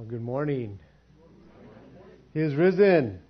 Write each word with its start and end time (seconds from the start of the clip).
Well, 0.00 0.08
good 0.08 0.22
morning. 0.22 0.78
He 2.32 2.40
is 2.40 2.54
risen. 2.54 3.20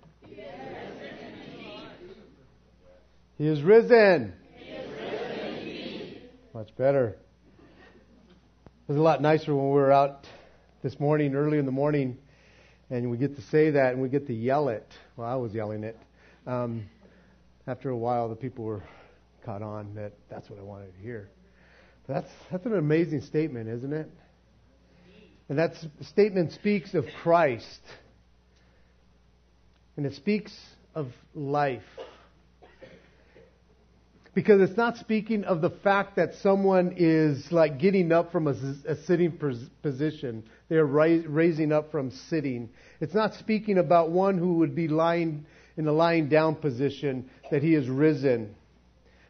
He 3.37 3.43
is 3.43 3.61
risen. 3.61 4.31
Much 6.53 6.73
better. 6.77 7.17
It 7.67 8.87
was 8.87 8.95
a 8.95 9.01
lot 9.01 9.21
nicer 9.21 9.53
when 9.53 9.65
we 9.65 9.73
were 9.73 9.91
out 9.91 10.25
this 10.81 10.97
morning, 10.97 11.35
early 11.35 11.57
in 11.57 11.65
the 11.65 11.73
morning, 11.73 12.17
and 12.89 13.11
we 13.11 13.17
get 13.17 13.35
to 13.35 13.41
say 13.41 13.71
that 13.71 13.91
and 13.91 14.01
we 14.01 14.07
get 14.07 14.27
to 14.27 14.33
yell 14.33 14.69
it. 14.69 14.87
Well, 15.17 15.27
I 15.27 15.35
was 15.35 15.53
yelling 15.53 15.83
it. 15.83 15.97
Um, 16.47 16.85
after 17.67 17.89
a 17.89 17.97
while, 17.97 18.29
the 18.29 18.37
people 18.37 18.63
were 18.63 18.83
caught 19.43 19.61
on 19.61 19.93
that 19.95 20.13
that's 20.29 20.49
what 20.49 20.57
I 20.57 20.63
wanted 20.63 20.95
to 20.95 21.01
hear. 21.01 21.29
But 22.07 22.13
that's 22.13 22.31
that's 22.49 22.65
an 22.65 22.77
amazing 22.77 23.23
statement, 23.23 23.67
isn't 23.67 23.91
it? 23.91 24.09
And 25.51 25.59
that 25.59 25.73
statement 26.03 26.53
speaks 26.53 26.93
of 26.93 27.03
Christ. 27.23 27.81
And 29.97 30.05
it 30.05 30.13
speaks 30.13 30.57
of 30.95 31.09
life. 31.35 31.83
Because 34.33 34.61
it's 34.61 34.77
not 34.77 34.95
speaking 34.95 35.43
of 35.43 35.59
the 35.59 35.69
fact 35.69 36.15
that 36.15 36.35
someone 36.35 36.93
is 36.95 37.51
like 37.51 37.79
getting 37.79 38.13
up 38.13 38.31
from 38.31 38.47
a, 38.47 38.53
a 38.87 38.95
sitting 39.03 39.37
position. 39.81 40.45
They 40.69 40.77
are 40.77 40.85
raising 40.85 41.73
up 41.73 41.91
from 41.91 42.11
sitting. 42.11 42.69
It's 43.01 43.13
not 43.13 43.33
speaking 43.33 43.77
about 43.77 44.09
one 44.09 44.37
who 44.37 44.53
would 44.59 44.73
be 44.73 44.87
lying 44.87 45.45
in 45.75 45.85
a 45.85 45.91
lying 45.91 46.29
down 46.29 46.55
position 46.55 47.29
that 47.51 47.61
he 47.61 47.75
is 47.75 47.89
risen. 47.89 48.55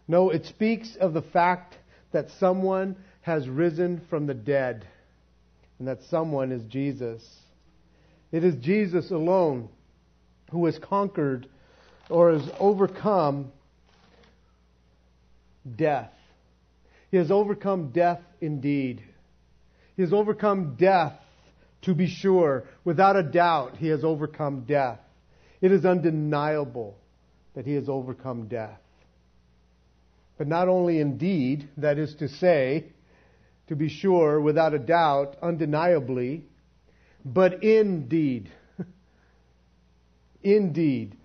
No, 0.08 0.30
it 0.30 0.46
speaks 0.46 0.96
of 0.98 1.14
the 1.14 1.24
fact 1.24 1.80
that 2.12 2.28
someone 2.40 2.96
has 3.22 3.50
risen 3.50 4.02
from 4.08 4.28
the 4.28 4.36
dead 4.36 4.86
and 5.82 5.88
that 5.88 6.04
someone 6.12 6.52
is 6.52 6.62
Jesus. 6.66 7.28
It 8.32 8.44
is 8.44 8.54
Jesus 8.58 9.10
alone 9.10 9.68
who 10.52 10.68
has 10.68 10.78
conquered 10.78 11.48
or 12.08 12.34
has 12.34 12.48
overcome 12.60 13.52
death. 15.76 16.12
He 17.10 17.18
has 17.18 17.32
overcome 17.32 17.90
death 17.90 18.20
indeed. 18.42 19.02
He 19.96 20.04
has 20.04 20.14
overcome 20.14 20.76
death 20.76 21.14
to 21.82 21.96
be 21.96 22.06
sure. 22.06 22.66
Without 22.86 23.16
a 23.16 23.24
doubt, 23.24 23.78
he 23.78 23.88
has 23.88 24.04
overcome 24.04 24.66
death. 24.68 25.00
It 25.62 25.72
is 25.72 25.84
undeniable 25.84 26.96
that 27.56 27.66
he 27.66 27.74
has 27.74 27.90
overcome 27.90 28.48
death. 28.48 28.78
But 30.38 30.48
not 30.48 30.68
only 30.68 31.00
indeed, 31.00 31.70
that 31.78 31.98
is 31.98 32.14
to 32.20 32.28
say, 32.28 32.86
to 33.72 33.76
be 33.78 33.88
sure, 33.88 34.42
without 34.42 34.74
a 34.74 34.80
doubt, 34.80 35.38
undeniably, 35.42 36.44
but 37.24 37.64
indeed. 37.64 38.52
indeed. 40.44 41.16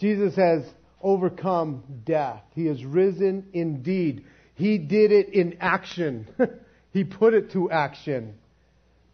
Jesus 0.00 0.36
has 0.36 0.62
overcome 1.02 1.82
death. 2.04 2.44
He 2.54 2.66
has 2.66 2.84
risen 2.84 3.48
indeed. 3.52 4.24
He 4.54 4.78
did 4.78 5.10
it 5.10 5.30
in 5.30 5.56
action. 5.60 6.28
he 6.92 7.02
put 7.02 7.34
it 7.34 7.50
to 7.54 7.68
action. 7.72 8.36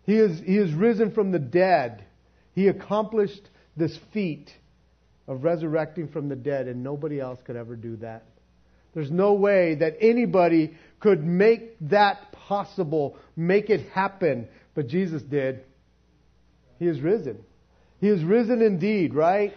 He 0.04 0.16
is, 0.16 0.38
he 0.40 0.58
is 0.58 0.70
risen 0.74 1.12
from 1.12 1.32
the 1.32 1.38
dead. 1.38 2.04
He 2.54 2.68
accomplished 2.68 3.48
this 3.74 3.98
feat 4.12 4.50
of 5.26 5.44
resurrecting 5.44 6.08
from 6.08 6.28
the 6.28 6.36
dead, 6.36 6.68
and 6.68 6.84
nobody 6.84 7.20
else 7.20 7.40
could 7.42 7.56
ever 7.56 7.74
do 7.74 7.96
that. 7.96 8.26
There's 8.92 9.10
no 9.10 9.32
way 9.34 9.76
that 9.76 9.96
anybody 10.00 10.74
could 11.00 11.24
make 11.24 11.76
that 11.80 12.32
possible, 12.32 13.16
make 13.36 13.70
it 13.70 13.88
happen. 13.90 14.48
But 14.74 14.86
Jesus 14.86 15.22
did. 15.22 15.64
He 16.78 16.86
is 16.86 17.00
risen. 17.00 17.44
He 18.00 18.08
is 18.08 18.22
risen 18.22 18.62
indeed, 18.62 19.14
right? 19.14 19.52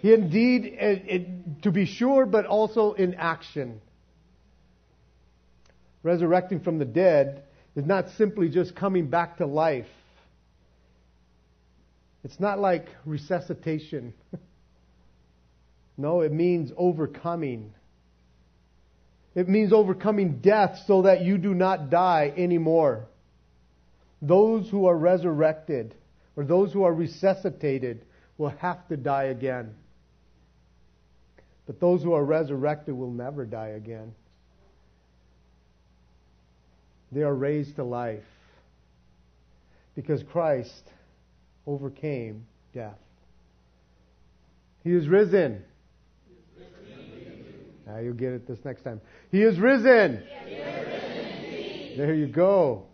He 0.00 0.12
indeed, 0.12 0.64
it, 0.64 1.02
it, 1.06 1.62
to 1.62 1.72
be 1.72 1.86
sure, 1.86 2.26
but 2.26 2.46
also 2.46 2.92
in 2.92 3.14
action. 3.14 3.80
Resurrecting 6.02 6.60
from 6.60 6.78
the 6.78 6.84
dead 6.84 7.42
is 7.74 7.84
not 7.84 8.10
simply 8.16 8.48
just 8.48 8.76
coming 8.76 9.08
back 9.08 9.38
to 9.38 9.46
life. 9.46 9.86
It's 12.22 12.38
not 12.38 12.58
like 12.60 12.86
resuscitation. 13.04 14.14
no, 15.96 16.20
it 16.20 16.32
means 16.32 16.70
overcoming. 16.76 17.74
It 19.38 19.48
means 19.48 19.72
overcoming 19.72 20.40
death 20.40 20.80
so 20.88 21.02
that 21.02 21.22
you 21.22 21.38
do 21.38 21.54
not 21.54 21.90
die 21.90 22.32
anymore. 22.36 23.06
Those 24.20 24.68
who 24.68 24.86
are 24.86 24.98
resurrected 24.98 25.94
or 26.34 26.42
those 26.42 26.72
who 26.72 26.82
are 26.82 26.92
resuscitated 26.92 28.04
will 28.36 28.48
have 28.48 28.88
to 28.88 28.96
die 28.96 29.26
again. 29.26 29.76
But 31.68 31.78
those 31.78 32.02
who 32.02 32.14
are 32.14 32.24
resurrected 32.24 32.96
will 32.96 33.12
never 33.12 33.46
die 33.46 33.68
again. 33.76 34.12
They 37.12 37.22
are 37.22 37.32
raised 37.32 37.76
to 37.76 37.84
life 37.84 38.24
because 39.94 40.20
Christ 40.32 40.82
overcame 41.64 42.44
death. 42.74 42.98
He 44.82 44.90
is 44.90 45.06
risen. 45.06 45.62
You'll 48.02 48.14
get 48.14 48.32
it 48.32 48.46
this 48.46 48.58
next 48.64 48.82
time. 48.82 49.00
He 49.30 49.42
is 49.42 49.58
risen. 49.58 50.22
He 50.46 50.54
is 50.54 50.86
risen 50.86 50.98
there 51.98 52.14
you 52.14 52.28
go. 52.28 52.84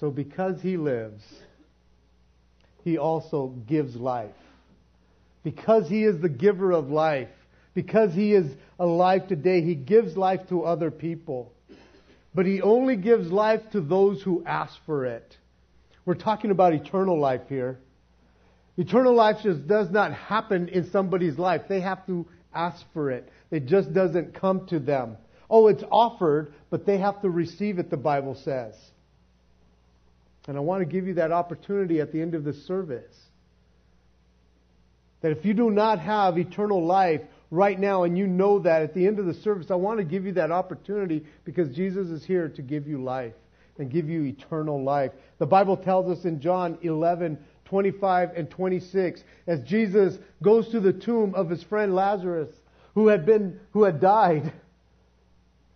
So 0.00 0.10
because 0.10 0.60
he 0.60 0.76
lives, 0.76 1.22
he 2.82 2.98
also 2.98 3.54
gives 3.68 3.94
life. 3.94 4.34
Because 5.44 5.88
he 5.88 6.02
is 6.04 6.20
the 6.20 6.28
giver 6.28 6.72
of 6.72 6.90
life, 6.90 7.28
because 7.74 8.12
he 8.12 8.34
is 8.34 8.50
alive 8.78 9.28
today, 9.28 9.62
he 9.62 9.76
gives 9.76 10.16
life 10.16 10.40
to 10.48 10.64
other 10.64 10.90
people. 10.90 11.52
But 12.34 12.44
he 12.44 12.60
only 12.60 12.96
gives 12.96 13.30
life 13.30 13.60
to 13.72 13.80
those 13.80 14.20
who 14.22 14.42
ask 14.44 14.74
for 14.84 15.06
it. 15.06 15.36
We're 16.04 16.14
talking 16.14 16.50
about 16.50 16.72
eternal 16.72 17.20
life 17.20 17.42
here. 17.48 17.78
Eternal 18.76 19.14
life 19.14 19.36
just 19.44 19.66
does 19.66 19.90
not 19.90 20.12
happen 20.12 20.68
in 20.68 20.90
somebody's 20.90 21.38
life. 21.38 21.62
They 21.68 21.80
have 21.80 22.04
to 22.06 22.26
ask 22.54 22.84
for 22.92 23.10
it. 23.10 23.28
It 23.50 23.66
just 23.66 23.92
doesn't 23.92 24.34
come 24.34 24.66
to 24.68 24.78
them. 24.78 25.16
Oh, 25.50 25.68
it's 25.68 25.84
offered, 25.90 26.52
but 26.70 26.84
they 26.84 26.98
have 26.98 27.22
to 27.22 27.30
receive 27.30 27.78
it, 27.78 27.90
the 27.90 27.96
Bible 27.96 28.34
says. 28.34 28.74
And 30.46 30.56
I 30.56 30.60
want 30.60 30.80
to 30.80 30.86
give 30.86 31.06
you 31.06 31.14
that 31.14 31.30
opportunity 31.30 32.00
at 32.00 32.12
the 32.12 32.20
end 32.20 32.34
of 32.34 32.44
this 32.44 32.66
service. 32.66 33.14
That 35.20 35.32
if 35.32 35.44
you 35.44 35.52
do 35.52 35.70
not 35.70 35.98
have 36.00 36.38
eternal 36.38 36.84
life 36.84 37.20
right 37.50 37.78
now 37.78 38.04
and 38.04 38.16
you 38.16 38.26
know 38.26 38.58
that 38.60 38.82
at 38.82 38.94
the 38.94 39.06
end 39.06 39.18
of 39.18 39.26
the 39.26 39.34
service, 39.34 39.70
I 39.70 39.74
want 39.74 39.98
to 39.98 40.04
give 40.04 40.24
you 40.24 40.32
that 40.32 40.50
opportunity 40.50 41.24
because 41.44 41.74
Jesus 41.74 42.08
is 42.08 42.24
here 42.24 42.48
to 42.50 42.62
give 42.62 42.86
you 42.86 43.02
life 43.02 43.34
and 43.78 43.90
give 43.90 44.08
you 44.08 44.24
eternal 44.24 44.82
life. 44.82 45.12
The 45.38 45.46
Bible 45.46 45.76
tells 45.76 46.16
us 46.16 46.24
in 46.24 46.40
John 46.40 46.78
11, 46.82 47.38
25 47.68 48.30
and 48.36 48.50
26, 48.50 49.22
as 49.46 49.60
Jesus 49.60 50.18
goes 50.42 50.68
to 50.70 50.80
the 50.80 50.92
tomb 50.92 51.34
of 51.34 51.50
his 51.50 51.62
friend 51.62 51.94
Lazarus, 51.94 52.48
who 52.94 53.08
had 53.08 53.26
been, 53.26 53.60
who 53.72 53.84
had 53.84 54.00
died, 54.00 54.52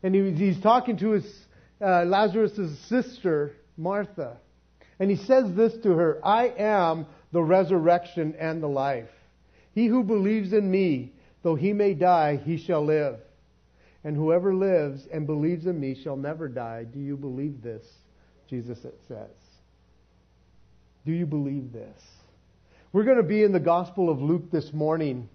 and 0.03 0.15
he, 0.15 0.33
he's 0.33 0.61
talking 0.61 0.97
to 0.99 1.11
his, 1.11 1.47
uh, 1.81 2.05
Lazarus' 2.05 2.79
sister, 2.89 3.53
Martha, 3.77 4.39
and 4.99 5.11
he 5.11 5.17
says 5.17 5.53
this 5.55 5.75
to 5.83 5.91
her, 5.91 6.19
I 6.25 6.47
am 6.47 7.07
the 7.33 7.43
resurrection 7.43 8.35
and 8.39 8.63
the 8.63 8.69
life. 8.69 9.11
He 9.75 9.87
who 9.87 10.05
believes 10.05 10.53
in 10.53 10.71
me, 10.71 11.13
though 11.43 11.57
he 11.57 11.73
may 11.73 11.95
die, 11.95 12.37
he 12.37 12.57
shall 12.57 12.85
live. 12.85 13.19
And 14.05 14.17
whoever 14.17 14.55
lives 14.55 15.07
and 15.13 15.27
believes 15.27 15.67
in 15.67 15.79
me 15.79 16.01
shall 16.03 16.17
never 16.17 16.49
die. 16.49 16.85
Do 16.85 17.01
you 17.01 17.17
believe 17.17 17.63
this? 17.63 17.85
Jesus 18.49 18.79
says. 19.09 19.42
Do 21.05 21.13
you 21.13 21.27
believe 21.27 21.73
this? 21.73 22.01
We're 22.93 23.05
going 23.05 23.17
to 23.17 23.23
be 23.23 23.43
in 23.43 23.53
the 23.53 23.61
Gospel 23.61 24.11
of 24.11 24.21
Luke 24.21 24.51
this 24.51 24.73
morning 24.73 25.29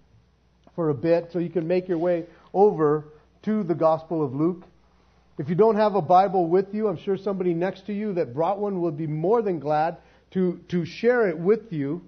for 0.76 0.90
a 0.90 0.94
bit, 0.94 1.30
so 1.34 1.40
you 1.40 1.50
can 1.50 1.68
make 1.68 1.88
your 1.88 1.98
way 1.98 2.26
over 2.54 3.06
to 3.44 3.64
the 3.64 3.76
Gospel 3.76 4.24
of 4.24 4.34
Luke. 4.34 4.64
If 5.38 5.50
you 5.50 5.56
don't 5.56 5.76
have 5.76 5.96
a 5.96 6.02
Bible 6.02 6.48
with 6.48 6.74
you, 6.74 6.88
I'm 6.88 6.98
sure 6.98 7.18
somebody 7.18 7.54
next 7.54 7.86
to 7.88 7.94
you 7.94 8.14
that 8.14 8.34
brought 8.34 8.60
one 8.60 8.82
would 8.82 8.98
be 8.98 9.08
more 9.08 9.42
than 9.42 9.60
glad 9.60 9.98
to, 10.32 10.60
to 10.70 10.86
share 10.86 11.28
it 11.28 11.38
with 11.38 11.72
you. 11.72 12.02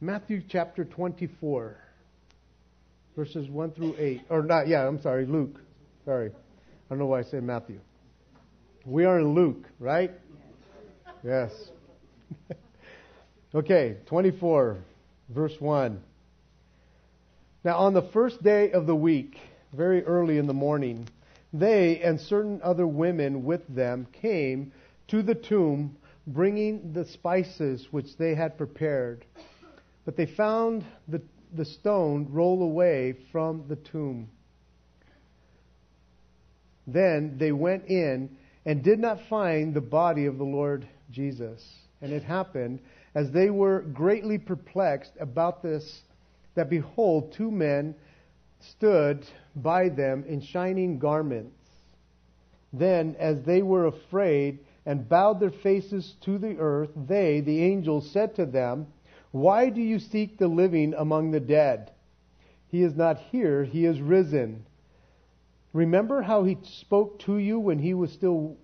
Matthew 0.00 0.42
chapter 0.48 0.84
24, 0.84 1.76
verses 3.16 3.48
1 3.48 3.70
through 3.72 3.94
8. 3.98 4.22
Or 4.30 4.42
not, 4.42 4.66
yeah, 4.66 4.86
I'm 4.86 5.00
sorry, 5.00 5.26
Luke. 5.26 5.60
Sorry. 6.04 6.28
I 6.30 6.88
don't 6.88 6.98
know 6.98 7.06
why 7.06 7.20
I 7.20 7.22
said 7.22 7.42
Matthew. 7.44 7.80
We 8.84 9.04
are 9.04 9.20
in 9.20 9.34
Luke, 9.34 9.64
right? 9.78 10.10
Yes. 11.22 11.52
okay, 13.54 13.98
24, 14.06 14.78
verse 15.28 15.54
1. 15.60 16.02
Now, 17.64 17.78
on 17.78 17.94
the 17.94 18.02
first 18.12 18.42
day 18.42 18.72
of 18.72 18.86
the 18.88 18.96
week, 18.96 19.36
very 19.72 20.02
early 20.04 20.36
in 20.36 20.48
the 20.48 20.52
morning, 20.52 21.08
they 21.52 22.00
and 22.00 22.20
certain 22.20 22.60
other 22.64 22.86
women 22.86 23.44
with 23.44 23.62
them 23.68 24.08
came 24.20 24.72
to 25.08 25.22
the 25.22 25.36
tomb 25.36 25.96
bringing 26.26 26.92
the 26.92 27.04
spices 27.04 27.86
which 27.92 28.16
they 28.18 28.34
had 28.34 28.58
prepared. 28.58 29.24
But 30.04 30.16
they 30.16 30.26
found 30.26 30.84
the, 31.06 31.22
the 31.54 31.64
stone 31.64 32.26
roll 32.30 32.64
away 32.64 33.14
from 33.30 33.64
the 33.68 33.76
tomb. 33.76 34.28
Then 36.88 37.36
they 37.38 37.52
went 37.52 37.84
in 37.86 38.38
and 38.64 38.82
did 38.82 38.98
not 38.98 39.20
find 39.28 39.74
the 39.74 39.80
body 39.80 40.26
of 40.26 40.38
the 40.38 40.44
Lord 40.44 40.86
Jesus. 41.10 41.62
And 42.00 42.12
it 42.12 42.22
happened, 42.22 42.80
as 43.14 43.30
they 43.30 43.50
were 43.50 43.80
greatly 43.80 44.38
perplexed 44.38 45.12
about 45.20 45.62
this, 45.62 46.02
that 46.54 46.70
behold, 46.70 47.32
two 47.32 47.50
men 47.50 47.94
stood 48.60 49.26
by 49.56 49.88
them 49.88 50.24
in 50.28 50.40
shining 50.40 50.98
garments. 50.98 51.58
Then, 52.72 53.16
as 53.18 53.42
they 53.42 53.62
were 53.62 53.86
afraid 53.86 54.60
and 54.86 55.08
bowed 55.08 55.40
their 55.40 55.50
faces 55.50 56.14
to 56.22 56.38
the 56.38 56.56
earth, 56.58 56.90
they, 56.96 57.40
the 57.40 57.62
angels, 57.62 58.10
said 58.10 58.34
to 58.36 58.46
them, 58.46 58.86
Why 59.30 59.68
do 59.68 59.80
you 59.80 59.98
seek 59.98 60.38
the 60.38 60.48
living 60.48 60.94
among 60.94 61.30
the 61.30 61.40
dead? 61.40 61.90
He 62.68 62.82
is 62.82 62.94
not 62.96 63.18
here, 63.18 63.64
he 63.64 63.84
is 63.84 64.00
risen. 64.00 64.64
Remember 65.72 66.22
how 66.22 66.44
he 66.44 66.58
spoke 66.62 67.18
to 67.20 67.38
you 67.38 67.58
when 67.58 67.78
he 67.78 67.94
was 67.94 68.12
still 68.12 68.56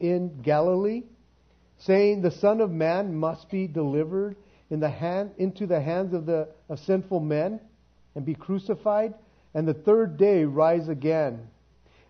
in 0.00 0.42
Galilee, 0.42 1.04
saying, 1.78 2.22
The 2.22 2.30
Son 2.30 2.60
of 2.60 2.70
Man 2.70 3.14
must 3.14 3.50
be 3.50 3.66
delivered 3.66 4.36
in 4.70 4.80
the 4.80 4.90
hand, 4.90 5.32
into 5.38 5.66
the 5.66 5.80
hands 5.80 6.12
of, 6.12 6.26
the, 6.26 6.48
of 6.68 6.80
sinful 6.80 7.20
men 7.20 7.60
and 8.14 8.24
be 8.24 8.34
crucified 8.34 9.14
and 9.56 9.66
the 9.66 9.72
third 9.72 10.18
day 10.18 10.44
rise 10.44 10.86
again. 10.90 11.48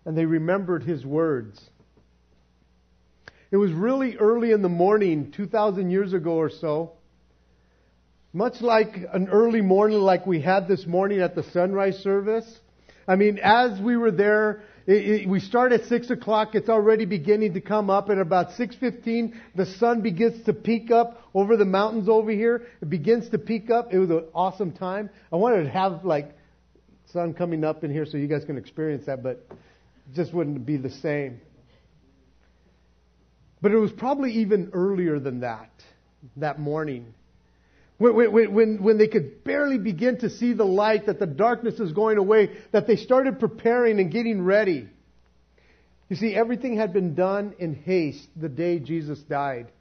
And 0.03 0.17
they 0.17 0.25
remembered 0.25 0.83
his 0.83 1.05
words. 1.05 1.57
It 3.51 3.55
was 3.55 3.71
really 3.71 4.17
early 4.17 4.51
in 4.51 4.61
the 4.61 4.67
morning, 4.67 5.31
2,000 5.31 5.89
years 5.89 6.11
ago 6.11 6.33
or 6.33 6.49
so. 6.49 6.91
Much 8.33 8.59
like 8.59 8.97
an 9.13 9.29
early 9.29 9.61
morning 9.61 9.99
like 9.99 10.27
we 10.27 10.41
had 10.41 10.67
this 10.67 10.85
morning 10.85 11.21
at 11.21 11.35
the 11.35 11.43
sunrise 11.43 11.99
service. 11.99 12.59
I 13.07 13.15
mean, 13.15 13.39
as 13.41 13.79
we 13.79 13.95
were 13.95 14.11
there, 14.11 14.63
it, 14.85 15.21
it, 15.21 15.29
we 15.29 15.39
start 15.39 15.71
at 15.71 15.85
6 15.85 16.09
o'clock. 16.09 16.55
It's 16.55 16.69
already 16.69 17.05
beginning 17.05 17.53
to 17.53 17.61
come 17.61 17.89
up. 17.89 18.09
At 18.09 18.17
about 18.17 18.51
6.15, 18.51 19.33
the 19.55 19.65
sun 19.65 20.01
begins 20.01 20.43
to 20.45 20.53
peek 20.53 20.91
up 20.91 21.21
over 21.33 21.55
the 21.55 21.65
mountains 21.65 22.09
over 22.09 22.31
here. 22.31 22.67
It 22.81 22.89
begins 22.89 23.29
to 23.29 23.37
peek 23.37 23.69
up. 23.69 23.93
It 23.93 23.99
was 23.99 24.09
an 24.09 24.25
awesome 24.33 24.73
time. 24.73 25.09
I 25.31 25.37
wanted 25.37 25.63
to 25.63 25.69
have 25.69 26.03
like 26.03 26.35
sun 27.13 27.33
coming 27.33 27.63
up 27.63 27.83
in 27.83 27.91
here 27.91 28.05
so 28.05 28.17
you 28.17 28.27
guys 28.27 28.43
can 28.43 28.57
experience 28.57 29.05
that, 29.05 29.23
but 29.23 29.47
it 29.49 30.15
just 30.15 30.33
wouldn't 30.33 30.65
be 30.65 30.77
the 30.77 30.89
same. 30.89 31.39
But 33.61 33.71
it 33.71 33.77
was 33.77 33.91
probably 33.91 34.33
even 34.33 34.71
earlier 34.73 35.19
than 35.19 35.39
that, 35.39 35.71
that 36.35 36.59
morning. 36.59 37.13
When, 37.97 38.31
when, 38.31 38.83
when, 38.83 38.97
they 38.97 39.07
could 39.07 39.43
barely 39.43 39.79
begin 39.79 40.19
to 40.19 40.29
see 40.29 40.53
the 40.53 40.65
light, 40.65 41.07
that 41.07 41.19
the 41.19 41.25
darkness 41.25 41.79
is 41.79 41.93
going 41.93 42.17
away, 42.17 42.51
that 42.71 42.85
they 42.85 42.95
started 42.95 43.39
preparing 43.39 43.99
and 43.99 44.11
getting 44.11 44.43
ready. 44.43 44.87
You 46.09 46.15
see, 46.15 46.35
everything 46.35 46.77
had 46.77 46.93
been 46.93 47.15
done 47.15 47.55
in 47.57 47.73
haste 47.73 48.27
the 48.35 48.49
day 48.49 48.79
Jesus 48.79 49.19
died. 49.19 49.71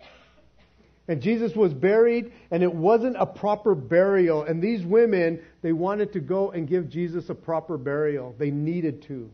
And 1.09 1.23
Jesus 1.23 1.55
was 1.55 1.73
buried, 1.73 2.33
and 2.51 2.63
it 2.63 2.75
wasn't 2.75 3.17
a 3.19 3.27
proper 3.27 3.75
burial. 3.75 4.43
And 4.43 4.61
these 4.61 4.85
women, 4.85 5.41
they 5.63 5.73
wanted 5.73 6.15
to 6.15 6.21
go 6.21 6.51
and 6.51 6.67
give 6.67 6.89
Jesus 6.89 7.29
a 7.29 7.35
proper 7.35 7.79
burial. 7.79 8.35
They 8.39 8.51
needed 8.51 9.03
to. 9.09 9.31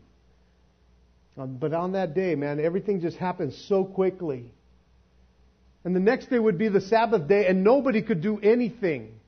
Um, 1.35 1.57
but 1.57 1.73
on 1.73 1.93
that 1.93 2.13
day, 2.13 2.35
man, 2.35 2.59
everything 2.59 3.01
just 3.01 3.17
happened 3.17 3.53
so 3.53 3.83
quickly. 3.85 4.51
And 5.85 5.95
the 5.95 5.99
next 5.99 6.29
day 6.29 6.39
would 6.39 6.57
be 6.57 6.69
the 6.69 6.81
Sabbath 6.81 7.27
day, 7.27 7.47
and 7.47 7.63
nobody 7.63 8.01
could 8.01 8.21
do 8.21 8.39
anything. 8.39 9.19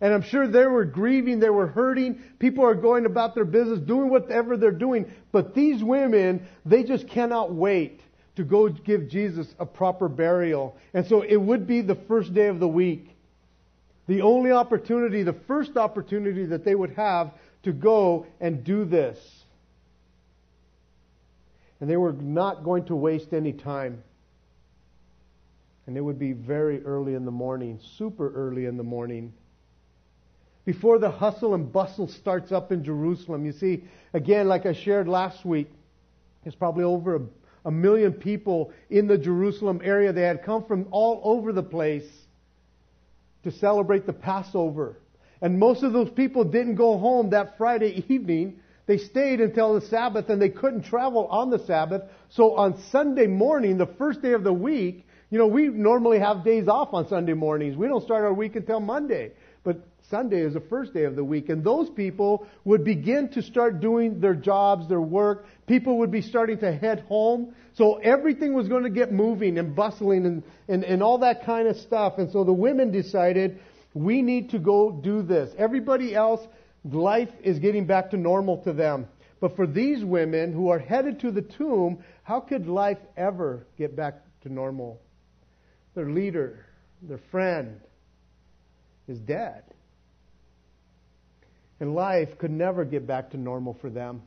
And 0.00 0.14
I'm 0.14 0.22
sure 0.22 0.46
they 0.46 0.66
were 0.66 0.84
grieving, 0.84 1.40
they 1.40 1.50
were 1.50 1.66
hurting. 1.66 2.22
People 2.38 2.64
are 2.64 2.74
going 2.74 3.04
about 3.04 3.34
their 3.34 3.44
business, 3.44 3.80
doing 3.80 4.10
whatever 4.10 4.56
they're 4.56 4.70
doing. 4.70 5.10
But 5.32 5.54
these 5.54 5.82
women, 5.82 6.46
they 6.64 6.84
just 6.84 7.08
cannot 7.08 7.52
wait 7.52 8.00
to 8.36 8.44
go 8.44 8.68
give 8.68 9.08
Jesus 9.08 9.52
a 9.58 9.66
proper 9.66 10.08
burial. 10.08 10.76
And 10.94 11.06
so 11.06 11.22
it 11.22 11.36
would 11.36 11.66
be 11.66 11.80
the 11.80 11.96
first 11.96 12.32
day 12.32 12.46
of 12.46 12.60
the 12.60 12.68
week. 12.68 13.08
The 14.06 14.22
only 14.22 14.52
opportunity, 14.52 15.24
the 15.24 15.36
first 15.48 15.76
opportunity 15.76 16.46
that 16.46 16.64
they 16.64 16.74
would 16.76 16.94
have 16.94 17.32
to 17.64 17.72
go 17.72 18.26
and 18.40 18.62
do 18.62 18.84
this. 18.84 19.18
And 21.80 21.90
they 21.90 21.96
were 21.96 22.12
not 22.12 22.62
going 22.62 22.84
to 22.86 22.94
waste 22.94 23.32
any 23.32 23.52
time. 23.52 24.04
And 25.88 25.96
it 25.96 26.00
would 26.00 26.20
be 26.20 26.32
very 26.32 26.84
early 26.84 27.14
in 27.14 27.24
the 27.24 27.32
morning, 27.32 27.80
super 27.96 28.32
early 28.32 28.66
in 28.66 28.76
the 28.76 28.84
morning. 28.84 29.32
Before 30.64 31.00
the 31.00 31.10
hustle 31.10 31.54
and 31.54 31.72
bustle 31.72 32.06
starts 32.06 32.52
up 32.52 32.70
in 32.70 32.84
Jerusalem. 32.84 33.44
You 33.44 33.52
see, 33.52 33.82
again, 34.14 34.46
like 34.46 34.66
I 34.66 34.74
shared 34.74 35.08
last 35.08 35.44
week, 35.44 35.68
there's 36.44 36.54
probably 36.54 36.84
over 36.84 37.16
a 37.16 37.20
a 37.64 37.70
million 37.70 38.12
people 38.14 38.72
in 38.88 39.06
the 39.06 39.18
Jerusalem 39.18 39.80
area. 39.84 40.12
They 40.12 40.22
had 40.22 40.42
come 40.42 40.64
from 40.64 40.88
all 40.90 41.20
over 41.22 41.52
the 41.52 41.62
place 41.62 42.08
to 43.44 43.50
celebrate 43.50 44.06
the 44.06 44.12
Passover. 44.12 44.96
And 45.42 45.58
most 45.58 45.82
of 45.82 45.92
those 45.92 46.10
people 46.10 46.44
didn't 46.44 46.76
go 46.76 46.98
home 46.98 47.30
that 47.30 47.58
Friday 47.58 48.04
evening. 48.08 48.60
They 48.86 48.96
stayed 48.96 49.40
until 49.40 49.74
the 49.74 49.86
Sabbath 49.86 50.30
and 50.30 50.40
they 50.40 50.48
couldn't 50.48 50.84
travel 50.84 51.26
on 51.26 51.50
the 51.50 51.58
Sabbath. 51.66 52.02
So 52.30 52.56
on 52.56 52.82
Sunday 52.90 53.26
morning, 53.26 53.76
the 53.76 53.86
first 53.98 54.22
day 54.22 54.32
of 54.32 54.44
the 54.44 54.52
week, 54.52 55.04
you 55.30 55.38
know, 55.38 55.46
we 55.46 55.68
normally 55.68 56.18
have 56.18 56.44
days 56.44 56.68
off 56.68 56.94
on 56.94 57.06
Sunday 57.08 57.34
mornings. 57.34 57.76
We 57.76 57.86
don't 57.86 58.02
start 58.02 58.24
our 58.24 58.32
week 58.32 58.56
until 58.56 58.80
Monday. 58.80 59.32
But 59.62 59.86
Sunday 60.08 60.40
is 60.40 60.54
the 60.54 60.60
first 60.60 60.94
day 60.94 61.04
of 61.04 61.16
the 61.16 61.24
week. 61.24 61.50
And 61.50 61.62
those 61.62 61.90
people 61.90 62.46
would 62.64 62.82
begin 62.82 63.28
to 63.30 63.42
start 63.42 63.80
doing 63.80 64.20
their 64.20 64.34
jobs, 64.34 64.88
their 64.88 65.02
work. 65.02 65.44
People 65.66 65.98
would 65.98 66.10
be 66.10 66.22
starting 66.22 66.58
to 66.60 66.72
head 66.72 67.00
home. 67.08 67.54
So 67.74 67.96
everything 67.96 68.54
was 68.54 68.68
going 68.68 68.84
to 68.84 68.90
get 68.90 69.12
moving 69.12 69.58
and 69.58 69.76
bustling 69.76 70.24
and, 70.24 70.42
and, 70.66 70.82
and 70.82 71.02
all 71.02 71.18
that 71.18 71.44
kind 71.44 71.68
of 71.68 71.76
stuff. 71.76 72.14
And 72.16 72.32
so 72.32 72.42
the 72.42 72.52
women 72.52 72.90
decided, 72.90 73.60
we 73.92 74.22
need 74.22 74.50
to 74.50 74.58
go 74.58 74.90
do 74.90 75.20
this. 75.20 75.54
Everybody 75.58 76.14
else, 76.14 76.40
life 76.84 77.30
is 77.42 77.58
getting 77.58 77.86
back 77.86 78.10
to 78.10 78.16
normal 78.16 78.62
to 78.62 78.72
them. 78.72 79.06
But 79.40 79.56
for 79.56 79.66
these 79.66 80.02
women 80.04 80.54
who 80.54 80.70
are 80.70 80.78
headed 80.78 81.20
to 81.20 81.30
the 81.30 81.42
tomb, 81.42 82.02
how 82.22 82.40
could 82.40 82.66
life 82.66 82.98
ever 83.16 83.66
get 83.76 83.94
back 83.94 84.22
to 84.42 84.52
normal? 84.52 85.00
Their 85.98 86.10
leader, 86.10 86.64
their 87.02 87.18
friend, 87.32 87.80
is 89.08 89.18
dead. 89.18 89.64
And 91.80 91.92
life 91.92 92.38
could 92.38 92.52
never 92.52 92.84
get 92.84 93.04
back 93.04 93.30
to 93.30 93.36
normal 93.36 93.76
for 93.80 93.90
them. 93.90 94.22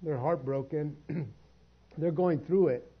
They're 0.00 0.16
heartbroken. 0.16 0.96
They're 1.98 2.12
going 2.12 2.38
through 2.46 2.68
it. 2.68 2.92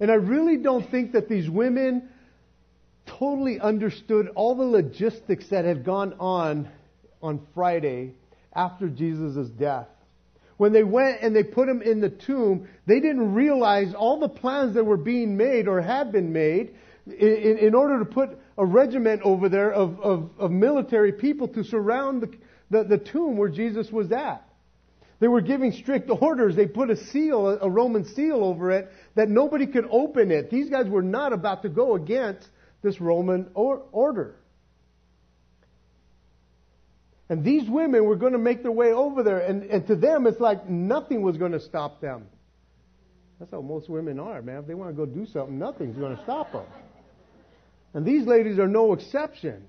And 0.00 0.10
I 0.10 0.14
really 0.14 0.56
don't 0.56 0.90
think 0.90 1.12
that 1.12 1.28
these 1.28 1.50
women 1.50 2.08
totally 3.04 3.60
understood 3.60 4.28
all 4.34 4.54
the 4.54 4.64
logistics 4.64 5.48
that 5.48 5.66
had 5.66 5.84
gone 5.84 6.14
on 6.18 6.70
on 7.22 7.46
Friday 7.54 8.14
after 8.54 8.88
Jesus' 8.88 9.50
death. 9.50 9.88
When 10.56 10.72
they 10.72 10.84
went 10.84 11.20
and 11.22 11.34
they 11.34 11.42
put 11.42 11.68
him 11.68 11.82
in 11.82 12.00
the 12.00 12.10
tomb, 12.10 12.68
they 12.86 13.00
didn't 13.00 13.34
realize 13.34 13.94
all 13.94 14.20
the 14.20 14.28
plans 14.28 14.74
that 14.74 14.84
were 14.84 14.96
being 14.96 15.36
made 15.36 15.66
or 15.68 15.80
had 15.80 16.12
been 16.12 16.32
made 16.32 16.74
in, 17.06 17.58
in 17.58 17.74
order 17.74 17.98
to 17.98 18.04
put 18.04 18.38
a 18.58 18.64
regiment 18.64 19.22
over 19.24 19.48
there 19.48 19.72
of, 19.72 19.98
of, 20.00 20.30
of 20.38 20.50
military 20.50 21.12
people 21.12 21.48
to 21.48 21.64
surround 21.64 22.22
the, 22.22 22.30
the, 22.70 22.84
the 22.84 22.98
tomb 22.98 23.36
where 23.36 23.48
Jesus 23.48 23.90
was 23.90 24.12
at. 24.12 24.46
They 25.20 25.28
were 25.28 25.40
giving 25.40 25.72
strict 25.72 26.10
orders. 26.10 26.56
They 26.56 26.66
put 26.66 26.90
a 26.90 26.96
seal, 26.96 27.46
a 27.46 27.70
Roman 27.70 28.04
seal 28.04 28.42
over 28.42 28.72
it, 28.72 28.90
that 29.14 29.28
nobody 29.28 29.66
could 29.66 29.86
open 29.90 30.30
it. 30.32 30.50
These 30.50 30.68
guys 30.68 30.88
were 30.88 31.02
not 31.02 31.32
about 31.32 31.62
to 31.62 31.68
go 31.68 31.94
against 31.94 32.48
this 32.82 33.00
Roman 33.00 33.48
or, 33.54 33.82
order. 33.92 34.36
And 37.32 37.42
these 37.42 37.66
women 37.66 38.04
were 38.04 38.16
going 38.16 38.34
to 38.34 38.38
make 38.38 38.62
their 38.62 38.70
way 38.70 38.92
over 38.92 39.22
there, 39.22 39.38
and, 39.38 39.62
and 39.62 39.86
to 39.86 39.96
them, 39.96 40.26
it's 40.26 40.38
like 40.38 40.68
nothing 40.68 41.22
was 41.22 41.38
going 41.38 41.52
to 41.52 41.60
stop 41.60 41.98
them. 41.98 42.26
That's 43.38 43.50
how 43.50 43.62
most 43.62 43.88
women 43.88 44.20
are, 44.20 44.42
man. 44.42 44.58
If 44.58 44.66
they 44.66 44.74
want 44.74 44.90
to 44.90 44.94
go 44.94 45.06
do 45.06 45.24
something, 45.24 45.58
nothing's 45.58 45.96
going 45.96 46.14
to 46.14 46.22
stop 46.24 46.52
them. 46.52 46.66
And 47.94 48.04
these 48.04 48.26
ladies 48.26 48.58
are 48.58 48.68
no 48.68 48.92
exception. 48.92 49.64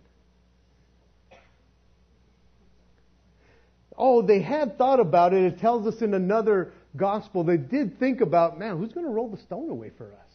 Oh, 3.97 4.21
they 4.23 4.41
had 4.41 4.77
thought 4.77 4.99
about 4.99 5.33
it. 5.33 5.45
It 5.45 5.59
tells 5.59 5.87
us 5.87 6.01
in 6.01 6.13
another 6.13 6.73
gospel 6.97 7.45
they 7.45 7.55
did 7.55 7.97
think 7.97 8.19
about, 8.19 8.59
man, 8.59 8.77
who's 8.77 8.91
going 8.91 9.05
to 9.05 9.11
roll 9.13 9.29
the 9.29 9.41
stone 9.41 9.69
away 9.69 9.91
for 9.97 10.07
us? 10.11 10.31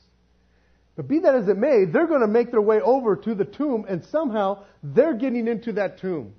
But 0.97 1.09
be 1.09 1.19
that 1.19 1.35
as 1.35 1.47
it 1.47 1.59
may, 1.59 1.85
they're 1.85 2.07
going 2.07 2.23
to 2.23 2.27
make 2.27 2.51
their 2.51 2.63
way 2.63 2.81
over 2.81 3.17
to 3.17 3.35
the 3.35 3.45
tomb, 3.45 3.85
and 3.87 4.03
somehow 4.07 4.65
they're 4.83 5.13
getting 5.13 5.47
into 5.47 5.73
that 5.73 6.01
tomb. 6.01 6.33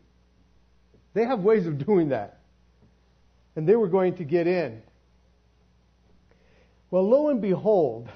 They 1.14 1.26
have 1.26 1.40
ways 1.40 1.66
of 1.66 1.86
doing 1.86 2.10
that. 2.10 2.40
and 3.56 3.68
they 3.68 3.76
were 3.76 3.90
going 3.90 4.16
to 4.16 4.24
get 4.24 4.48
in. 4.48 4.82
Well, 6.92 7.08
lo 7.10 7.30
and 7.30 7.42
behold, 7.42 8.10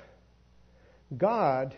God 1.16 1.76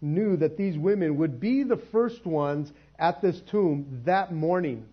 knew 0.00 0.36
that 0.38 0.56
these 0.56 0.76
women 0.76 1.18
would 1.18 1.38
be 1.38 1.62
the 1.62 1.80
first 1.92 2.26
ones 2.26 2.72
at 2.98 3.22
this 3.22 3.40
tomb 3.50 4.02
that 4.04 4.32
morning. 4.32 4.84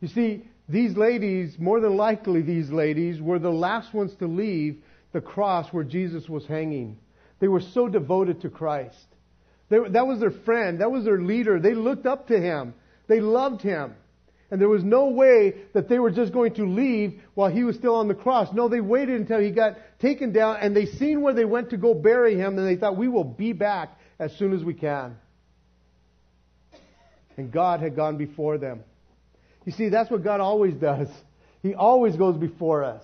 You 0.00 0.08
see, 0.08 0.44
these 0.68 0.96
ladies, 0.96 1.56
more 1.58 1.80
than 1.80 1.96
likely 1.96 2.42
these 2.42 2.70
ladies, 2.70 3.20
were 3.20 3.38
the 3.38 3.50
last 3.50 3.94
ones 3.94 4.12
to 4.18 4.26
leave 4.26 4.82
the 5.12 5.20
cross 5.20 5.72
where 5.72 5.84
Jesus 5.84 6.28
was 6.28 6.44
hanging. 6.46 6.98
They 7.38 7.48
were 7.48 7.60
so 7.60 7.88
devoted 7.88 8.42
to 8.42 8.50
Christ. 8.50 9.06
They, 9.68 9.78
that 9.90 10.06
was 10.06 10.18
their 10.20 10.30
friend. 10.30 10.80
That 10.80 10.90
was 10.90 11.04
their 11.04 11.20
leader. 11.20 11.60
They 11.60 11.74
looked 11.74 12.06
up 12.06 12.28
to 12.28 12.38
him. 12.38 12.74
They 13.06 13.20
loved 13.20 13.62
him. 13.62 13.94
And 14.54 14.60
there 14.60 14.68
was 14.68 14.84
no 14.84 15.08
way 15.08 15.52
that 15.72 15.88
they 15.88 15.98
were 15.98 16.12
just 16.12 16.32
going 16.32 16.54
to 16.54 16.64
leave 16.64 17.20
while 17.34 17.50
he 17.50 17.64
was 17.64 17.74
still 17.74 17.96
on 17.96 18.06
the 18.06 18.14
cross. 18.14 18.54
No, 18.54 18.68
they 18.68 18.80
waited 18.80 19.20
until 19.20 19.40
he 19.40 19.50
got 19.50 19.78
taken 19.98 20.32
down 20.32 20.58
and 20.60 20.76
they 20.76 20.86
seen 20.86 21.22
where 21.22 21.34
they 21.34 21.44
went 21.44 21.70
to 21.70 21.76
go 21.76 21.92
bury 21.92 22.36
him 22.36 22.56
and 22.56 22.64
they 22.64 22.76
thought, 22.76 22.96
we 22.96 23.08
will 23.08 23.24
be 23.24 23.52
back 23.52 23.98
as 24.20 24.32
soon 24.36 24.52
as 24.52 24.62
we 24.62 24.72
can. 24.72 25.16
And 27.36 27.50
God 27.50 27.80
had 27.80 27.96
gone 27.96 28.16
before 28.16 28.56
them. 28.56 28.84
You 29.64 29.72
see, 29.72 29.88
that's 29.88 30.08
what 30.08 30.22
God 30.22 30.38
always 30.38 30.74
does. 30.74 31.08
He 31.60 31.74
always 31.74 32.14
goes 32.14 32.36
before 32.36 32.84
us. 32.84 33.02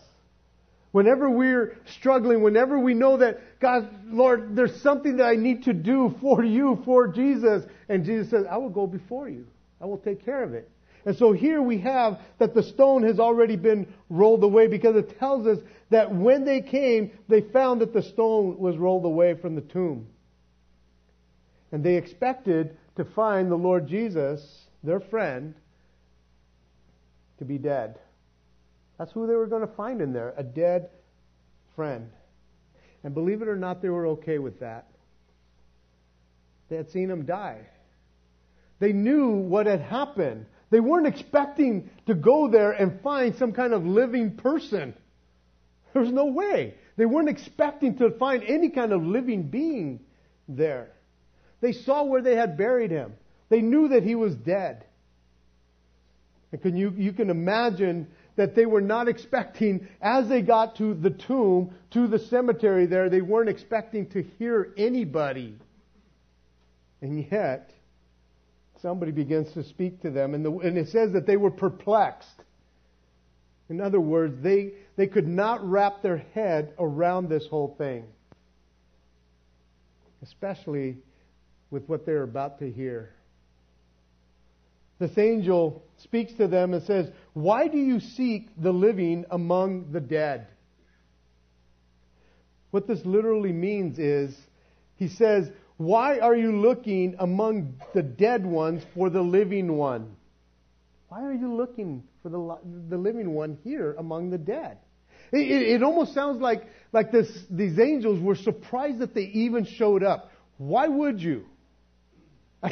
Whenever 0.92 1.28
we're 1.28 1.78
struggling, 1.98 2.44
whenever 2.44 2.78
we 2.78 2.94
know 2.94 3.16
that, 3.16 3.58
God, 3.58 3.90
Lord, 4.06 4.54
there's 4.54 4.80
something 4.82 5.16
that 5.16 5.26
I 5.26 5.34
need 5.34 5.64
to 5.64 5.72
do 5.72 6.14
for 6.20 6.44
you, 6.44 6.80
for 6.84 7.08
Jesus, 7.08 7.64
and 7.88 8.04
Jesus 8.04 8.30
says, 8.30 8.44
I 8.48 8.58
will 8.58 8.70
go 8.70 8.86
before 8.86 9.28
you. 9.28 9.48
I 9.80 9.86
will 9.86 9.98
take 9.98 10.24
care 10.24 10.44
of 10.44 10.54
it. 10.54 10.70
And 11.04 11.16
so 11.16 11.32
here 11.32 11.62
we 11.62 11.78
have 11.78 12.20
that 12.38 12.54
the 12.54 12.62
stone 12.62 13.02
has 13.04 13.18
already 13.18 13.56
been 13.56 13.92
rolled 14.08 14.44
away 14.44 14.66
because 14.66 14.96
it 14.96 15.18
tells 15.18 15.46
us 15.46 15.58
that 15.90 16.14
when 16.14 16.44
they 16.44 16.60
came, 16.60 17.12
they 17.28 17.40
found 17.40 17.80
that 17.80 17.92
the 17.92 18.02
stone 18.02 18.58
was 18.58 18.76
rolled 18.76 19.04
away 19.04 19.34
from 19.34 19.54
the 19.54 19.62
tomb. 19.62 20.06
And 21.72 21.82
they 21.82 21.96
expected 21.96 22.76
to 22.96 23.04
find 23.04 23.50
the 23.50 23.56
Lord 23.56 23.88
Jesus, 23.88 24.66
their 24.82 25.00
friend, 25.00 25.54
to 27.38 27.44
be 27.44 27.58
dead. 27.58 27.98
That's 28.98 29.12
who 29.12 29.26
they 29.26 29.34
were 29.34 29.46
going 29.46 29.66
to 29.66 29.74
find 29.74 30.02
in 30.02 30.12
there, 30.12 30.34
a 30.36 30.42
dead 30.42 30.90
friend. 31.74 32.10
And 33.02 33.14
believe 33.14 33.40
it 33.40 33.48
or 33.48 33.56
not, 33.56 33.80
they 33.80 33.88
were 33.88 34.08
okay 34.08 34.38
with 34.38 34.60
that. 34.60 34.86
They 36.68 36.76
had 36.76 36.90
seen 36.90 37.10
him 37.10 37.24
die. 37.24 37.62
They 38.78 38.92
knew 38.92 39.30
what 39.30 39.66
had 39.66 39.80
happened. 39.80 40.46
They 40.70 40.80
weren't 40.80 41.06
expecting 41.06 41.90
to 42.06 42.14
go 42.14 42.48
there 42.48 42.72
and 42.72 43.00
find 43.02 43.34
some 43.36 43.52
kind 43.52 43.72
of 43.72 43.84
living 43.84 44.36
person. 44.36 44.94
There's 45.92 46.12
no 46.12 46.26
way. 46.26 46.74
They 46.96 47.06
weren't 47.06 47.28
expecting 47.28 47.98
to 47.98 48.10
find 48.12 48.44
any 48.44 48.68
kind 48.68 48.92
of 48.92 49.02
living 49.02 49.44
being 49.44 50.00
there. 50.48 50.92
They 51.60 51.72
saw 51.72 52.04
where 52.04 52.22
they 52.22 52.36
had 52.36 52.56
buried 52.56 52.90
him. 52.90 53.14
They 53.48 53.60
knew 53.60 53.88
that 53.88 54.04
he 54.04 54.14
was 54.14 54.34
dead. 54.34 54.84
And 56.52 56.62
can 56.62 56.76
you, 56.76 56.92
you 56.96 57.12
can 57.12 57.30
imagine 57.30 58.06
that 58.36 58.54
they 58.54 58.66
were 58.66 58.80
not 58.80 59.08
expecting, 59.08 59.88
as 60.00 60.28
they 60.28 60.40
got 60.40 60.76
to 60.76 60.94
the 60.94 61.10
tomb, 61.10 61.74
to 61.90 62.06
the 62.06 62.18
cemetery 62.18 62.86
there, 62.86 63.10
they 63.10 63.20
weren't 63.20 63.48
expecting 63.48 64.06
to 64.10 64.22
hear 64.38 64.72
anybody. 64.76 65.56
And 67.00 67.26
yet, 67.30 67.72
somebody 68.82 69.12
begins 69.12 69.52
to 69.52 69.64
speak 69.64 70.02
to 70.02 70.10
them, 70.10 70.34
and, 70.34 70.44
the, 70.44 70.50
and 70.50 70.78
it 70.78 70.88
says 70.88 71.12
that 71.12 71.26
they 71.26 71.36
were 71.36 71.50
perplexed. 71.50 72.28
In 73.68 73.80
other 73.80 74.00
words, 74.00 74.42
they, 74.42 74.72
they 74.96 75.06
could 75.06 75.28
not 75.28 75.66
wrap 75.68 76.02
their 76.02 76.18
head 76.34 76.74
around 76.78 77.28
this 77.28 77.46
whole 77.48 77.74
thing, 77.78 78.04
especially 80.22 80.98
with 81.70 81.88
what 81.88 82.04
they're 82.04 82.24
about 82.24 82.58
to 82.58 82.70
hear 82.70 83.14
this 85.00 85.16
angel 85.16 85.82
speaks 85.96 86.32
to 86.34 86.46
them 86.46 86.74
and 86.74 86.84
says, 86.84 87.08
Why 87.32 87.66
do 87.66 87.78
you 87.78 87.98
seek 88.00 88.50
the 88.56 88.70
living 88.70 89.24
among 89.30 89.92
the 89.92 90.00
dead? 90.00 90.46
What 92.70 92.86
this 92.86 93.00
literally 93.04 93.52
means 93.52 93.98
is, 93.98 94.36
he 94.96 95.08
says, 95.08 95.48
Why 95.80 96.18
are 96.18 96.36
you 96.36 96.60
looking 96.60 97.14
among 97.18 97.80
the 97.94 98.02
dead 98.02 98.44
ones 98.44 98.82
for 98.92 99.08
the 99.08 99.22
living 99.22 99.78
one? 99.78 100.14
Why 101.08 101.24
are 101.24 101.32
you 101.32 101.54
looking 101.54 102.04
for 102.22 102.28
the, 102.28 102.58
the 102.90 102.98
living 102.98 103.32
one 103.32 103.56
here 103.64 103.94
among 103.96 104.28
the 104.28 104.36
dead? 104.36 104.76
It, 105.32 105.38
it, 105.38 105.62
it 105.76 105.82
almost 105.82 106.12
sounds 106.12 106.38
like, 106.38 106.66
like 106.92 107.10
this, 107.10 107.30
these 107.48 107.78
angels 107.78 108.20
were 108.20 108.34
surprised 108.34 108.98
that 108.98 109.14
they 109.14 109.22
even 109.22 109.64
showed 109.64 110.02
up. 110.02 110.30
Why 110.58 110.86
would 110.86 111.18
you? 111.18 111.46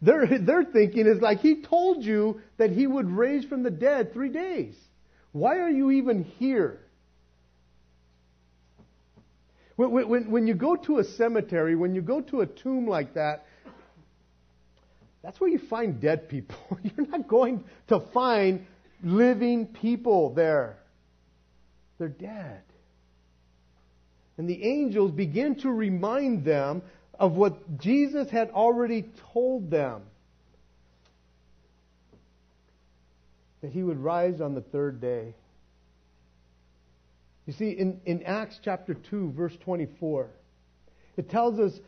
Their, 0.00 0.38
their 0.38 0.62
thinking 0.62 1.08
is 1.08 1.20
like, 1.20 1.40
He 1.40 1.62
told 1.62 2.04
you 2.04 2.42
that 2.58 2.70
He 2.70 2.86
would 2.86 3.10
raise 3.10 3.44
from 3.44 3.64
the 3.64 3.72
dead 3.72 4.12
three 4.12 4.28
days. 4.28 4.76
Why 5.32 5.58
are 5.58 5.70
you 5.70 5.90
even 5.90 6.22
here? 6.22 6.78
When, 9.90 10.08
when, 10.08 10.30
when 10.30 10.46
you 10.46 10.54
go 10.54 10.76
to 10.76 10.98
a 10.98 11.04
cemetery, 11.04 11.74
when 11.74 11.94
you 11.94 12.02
go 12.02 12.20
to 12.20 12.42
a 12.42 12.46
tomb 12.46 12.86
like 12.86 13.14
that, 13.14 13.46
that's 15.22 15.40
where 15.40 15.50
you 15.50 15.58
find 15.58 16.00
dead 16.00 16.28
people. 16.28 16.56
You're 16.82 17.06
not 17.06 17.28
going 17.28 17.64
to 17.88 18.00
find 18.12 18.66
living 19.02 19.66
people 19.66 20.34
there. 20.34 20.78
They're 21.98 22.08
dead. 22.08 22.62
And 24.38 24.48
the 24.48 24.64
angels 24.64 25.12
begin 25.12 25.56
to 25.60 25.70
remind 25.70 26.44
them 26.44 26.82
of 27.18 27.32
what 27.32 27.78
Jesus 27.78 28.30
had 28.30 28.50
already 28.50 29.04
told 29.32 29.70
them 29.70 30.02
that 33.60 33.70
he 33.70 33.82
would 33.82 33.98
rise 33.98 34.40
on 34.40 34.54
the 34.54 34.60
third 34.60 35.00
day. 35.00 35.34
You 37.46 37.52
see, 37.52 37.70
in, 37.70 38.00
in 38.04 38.22
Acts 38.22 38.60
chapter 38.62 38.94
2, 38.94 39.32
verse 39.32 39.56
24, 39.64 40.30
it 41.16 41.28
tells 41.28 41.58
us, 41.58 41.78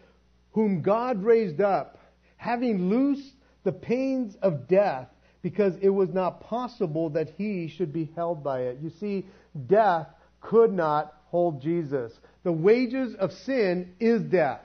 Whom 0.53 0.83
God 0.83 1.23
raised 1.23 1.61
up, 1.61 1.99
having 2.37 2.89
loosed 2.89 3.35
the 3.63 3.73
pains 3.73 4.37
of 4.43 4.69
death, 4.69 5.09
because 5.43 5.75
it 5.81 5.91
was 5.91 6.09
not 6.11 6.41
possible 6.41 7.11
that 7.11 7.31
he 7.37 7.69
should 7.69 7.93
be 7.93 8.11
held 8.17 8.43
by 8.43 8.63
it. 8.63 8.79
You 8.83 8.91
see, 8.91 9.27
death 9.67 10.09
could 10.41 10.73
not 10.73 11.15
hold 11.27 11.61
Jesus. 11.61 12.13
The 12.43 12.53
wages 12.53 13.15
of 13.15 13.33
sin 13.33 13.95
is 14.01 14.23
death. 14.23 14.61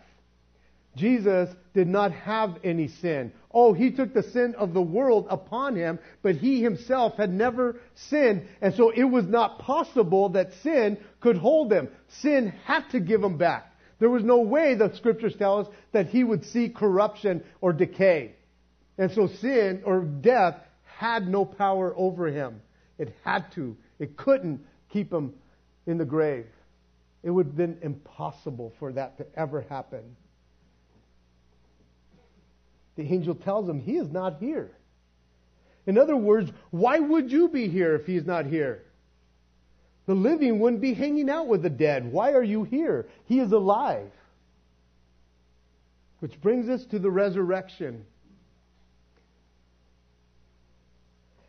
Jesus 0.95 1.49
did 1.73 1.87
not 1.87 2.11
have 2.11 2.57
any 2.63 2.87
sin. 2.87 3.31
Oh, 3.51 3.73
he 3.73 3.91
took 3.91 4.13
the 4.13 4.23
sin 4.23 4.55
of 4.57 4.73
the 4.73 4.81
world 4.81 5.27
upon 5.29 5.75
him, 5.75 5.99
but 6.21 6.35
he 6.35 6.61
himself 6.61 7.15
had 7.15 7.31
never 7.31 7.79
sinned, 7.95 8.47
and 8.61 8.73
so 8.73 8.89
it 8.89 9.03
was 9.03 9.25
not 9.25 9.59
possible 9.59 10.29
that 10.29 10.53
sin 10.61 10.97
could 11.19 11.37
hold 11.37 11.71
him. 11.71 11.89
Sin 12.21 12.53
had 12.65 12.89
to 12.91 12.99
give 12.99 13.23
him 13.23 13.37
back. 13.37 13.73
There 13.99 14.09
was 14.09 14.23
no 14.23 14.41
way, 14.41 14.75
the 14.75 14.93
scriptures 14.95 15.35
tell 15.37 15.59
us, 15.59 15.67
that 15.91 16.07
he 16.07 16.23
would 16.23 16.45
see 16.45 16.69
corruption 16.69 17.43
or 17.61 17.73
decay. 17.73 18.35
And 18.97 19.11
so 19.11 19.27
sin 19.27 19.83
or 19.85 20.01
death 20.01 20.55
had 20.83 21.27
no 21.27 21.45
power 21.45 21.93
over 21.95 22.27
him. 22.27 22.61
It 22.97 23.15
had 23.23 23.51
to. 23.53 23.77
It 23.99 24.17
couldn't 24.17 24.61
keep 24.91 25.11
him 25.11 25.33
in 25.85 25.97
the 25.97 26.05
grave. 26.05 26.47
It 27.23 27.29
would 27.29 27.47
have 27.47 27.57
been 27.57 27.79
impossible 27.81 28.73
for 28.79 28.93
that 28.93 29.17
to 29.17 29.25
ever 29.35 29.61
happen 29.61 30.15
the 32.99 33.13
angel 33.13 33.33
tells 33.33 33.69
him 33.69 33.79
he 33.79 33.95
is 33.95 34.11
not 34.11 34.39
here. 34.39 34.69
In 35.87 35.97
other 35.97 36.17
words, 36.17 36.51
why 36.69 36.99
would 36.99 37.31
you 37.31 37.47
be 37.47 37.69
here 37.69 37.95
if 37.95 38.05
he's 38.05 38.25
not 38.25 38.45
here? 38.45 38.83
The 40.05 40.13
living 40.13 40.59
wouldn't 40.59 40.81
be 40.81 40.93
hanging 40.93 41.29
out 41.29 41.47
with 41.47 41.63
the 41.63 41.69
dead. 41.69 42.11
Why 42.11 42.33
are 42.33 42.43
you 42.43 42.65
here? 42.65 43.07
He 43.25 43.39
is 43.39 43.53
alive. 43.53 44.11
Which 46.19 46.41
brings 46.41 46.67
us 46.67 46.83
to 46.87 46.99
the 46.99 47.09
resurrection. 47.09 48.05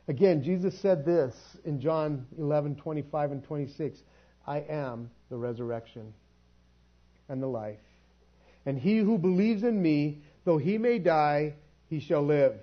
Again, 0.07 0.45
Jesus 0.45 0.79
said 0.79 1.05
this 1.05 1.35
in 1.65 1.81
John 1.81 2.27
11, 2.39 2.77
25 2.77 3.33
and 3.33 3.43
26. 3.43 3.99
I 4.47 4.59
am 4.59 5.11
the 5.31 5.37
resurrection 5.37 6.15
and 7.29 7.43
the 7.43 7.49
life. 7.49 7.79
And 8.67 8.79
he 8.79 8.99
who 8.99 9.19
believes 9.19 9.65
in 9.65 9.83
me, 9.83 10.23
Though 10.45 10.59
he 10.59 10.79
may 10.79 10.99
die, 10.99 11.55
he 11.89 12.01
shall 12.01 12.25
live. 12.25 12.55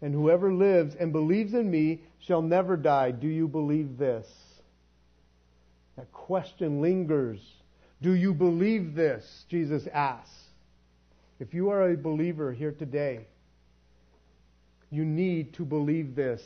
And 0.00 0.14
whoever 0.14 0.52
lives 0.52 0.94
and 0.98 1.12
believes 1.12 1.54
in 1.54 1.70
me 1.70 2.02
shall 2.20 2.42
never 2.42 2.76
die. 2.76 3.10
Do 3.10 3.26
you 3.28 3.48
believe 3.48 3.98
this? 3.98 4.26
That 5.96 6.12
question 6.12 6.80
lingers. 6.80 7.40
Do 8.00 8.12
you 8.14 8.32
believe 8.32 8.94
this? 8.94 9.24
Jesus 9.48 9.86
asks. 9.92 10.30
If 11.40 11.54
you 11.54 11.70
are 11.70 11.90
a 11.90 11.96
believer 11.96 12.52
here 12.52 12.72
today, 12.72 13.26
you 14.90 15.04
need 15.04 15.54
to 15.54 15.64
believe 15.64 16.14
this. 16.14 16.42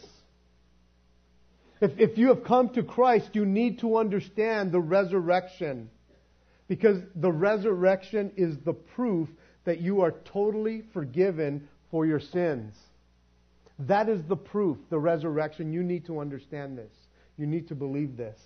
If, 1.80 1.98
if 1.98 2.18
you 2.18 2.28
have 2.28 2.44
come 2.44 2.70
to 2.70 2.82
Christ, 2.82 3.30
you 3.34 3.44
need 3.44 3.80
to 3.80 3.98
understand 3.98 4.72
the 4.72 4.80
resurrection. 4.80 5.90
Because 6.68 6.98
the 7.14 7.30
resurrection 7.30 8.32
is 8.36 8.56
the 8.64 8.72
proof 8.72 9.28
that 9.64 9.80
you 9.80 10.02
are 10.02 10.12
totally 10.32 10.82
forgiven 10.92 11.68
for 11.90 12.04
your 12.06 12.20
sins. 12.20 12.74
That 13.78 14.08
is 14.08 14.22
the 14.28 14.36
proof, 14.36 14.78
the 14.90 14.98
resurrection. 14.98 15.72
You 15.72 15.82
need 15.82 16.06
to 16.06 16.20
understand 16.20 16.78
this. 16.78 16.92
You 17.36 17.46
need 17.46 17.68
to 17.68 17.74
believe 17.74 18.16
this. 18.16 18.38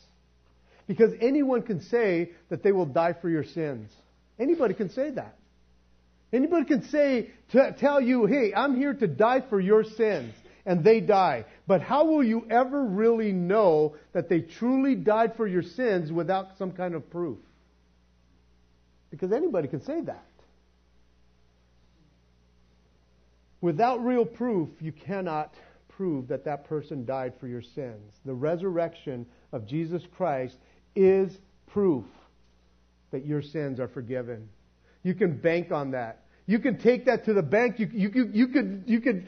Because 0.87 1.12
anyone 1.20 1.62
can 1.62 1.80
say 1.80 2.30
that 2.49 2.62
they 2.62 2.73
will 2.73 2.87
die 2.87 3.14
for 3.20 3.28
your 3.28 3.44
sins. 3.44 3.90
Anybody 4.38 4.75
can 4.75 4.90
say 4.90 5.11
that. 5.11 5.37
Anybody 6.32 6.64
can 6.64 6.88
say, 6.88 7.30
tell 7.78 8.00
you, 8.00 8.26
hey, 8.26 8.52
I'm 8.54 8.76
here 8.76 8.94
to 8.94 9.06
die 9.06 9.42
for 9.49 9.61
your 9.61 9.85
sins, 9.85 10.35
and 10.64 10.85
they 10.85 11.00
die. 11.00 11.44
But 11.66 11.80
how 11.80 12.04
will 12.04 12.23
you 12.23 12.46
ever 12.50 12.85
really 12.85 13.32
know 13.32 13.96
that 14.12 14.28
they 14.28 14.40
truly 14.40 14.94
died 14.94 15.37
for 15.37 15.46
your 15.46 15.62
sins 15.62 16.12
without 16.12 16.58
some 16.58 16.73
kind 16.73 16.94
of 16.94 17.08
proof? 17.11 17.38
Because 19.11 19.32
anybody 19.32 19.68
can 19.68 19.82
say 19.85 20.00
that. 20.02 20.25
Without 23.60 24.04
real 24.04 24.25
proof, 24.25 24.68
you 24.80 24.92
cannot 24.92 25.54
prove 25.88 26.28
that 26.28 26.44
that 26.44 26.68
person 26.68 27.04
died 27.04 27.32
for 27.40 27.48
your 27.48 27.62
sins. 27.62 28.12
The 28.25 28.34
resurrection 28.34 29.26
of 29.52 29.66
Jesus 29.66 30.02
Christ 30.16 30.56
is 30.94 31.36
proof 31.66 32.04
that 33.10 33.25
your 33.25 33.42
sins 33.42 33.80
are 33.80 33.88
forgiven. 33.88 34.48
You 35.02 35.14
can 35.14 35.38
bank 35.38 35.72
on 35.72 35.92
that. 35.92 36.25
You 36.46 36.58
can 36.58 36.78
take 36.78 37.06
that 37.06 37.25
to 37.25 37.32
the 37.32 37.42
bank. 37.42 37.78
You, 37.78 37.88
you, 37.92 38.10
you, 38.14 38.30
you, 38.32 38.48
could, 38.48 38.84
you, 38.86 39.00
could, 39.00 39.26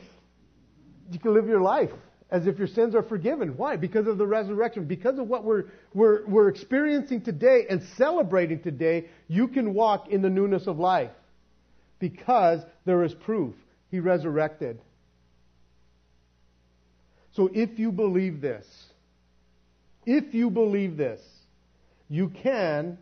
you 1.10 1.18
could 1.18 1.32
live 1.32 1.46
your 1.46 1.60
life 1.60 1.90
as 2.30 2.46
if 2.46 2.58
your 2.58 2.66
sins 2.68 2.94
are 2.94 3.02
forgiven. 3.02 3.56
Why? 3.56 3.76
Because 3.76 4.06
of 4.06 4.18
the 4.18 4.26
resurrection. 4.26 4.84
Because 4.84 5.18
of 5.18 5.26
what 5.26 5.44
we're, 5.44 5.64
we're, 5.94 6.26
we're 6.26 6.48
experiencing 6.48 7.22
today 7.22 7.66
and 7.70 7.82
celebrating 7.96 8.60
today, 8.60 9.08
you 9.26 9.48
can 9.48 9.72
walk 9.72 10.08
in 10.08 10.20
the 10.20 10.28
newness 10.28 10.66
of 10.66 10.78
life. 10.78 11.10
Because 11.98 12.60
there 12.84 13.02
is 13.04 13.14
proof. 13.14 13.54
He 13.90 14.00
resurrected. 14.00 14.80
So 17.32 17.50
if 17.52 17.78
you 17.78 17.92
believe 17.92 18.40
this, 18.40 18.66
if 20.04 20.34
you 20.34 20.50
believe 20.50 20.96
this, 20.96 21.20
you 22.08 22.28
can 22.30 22.98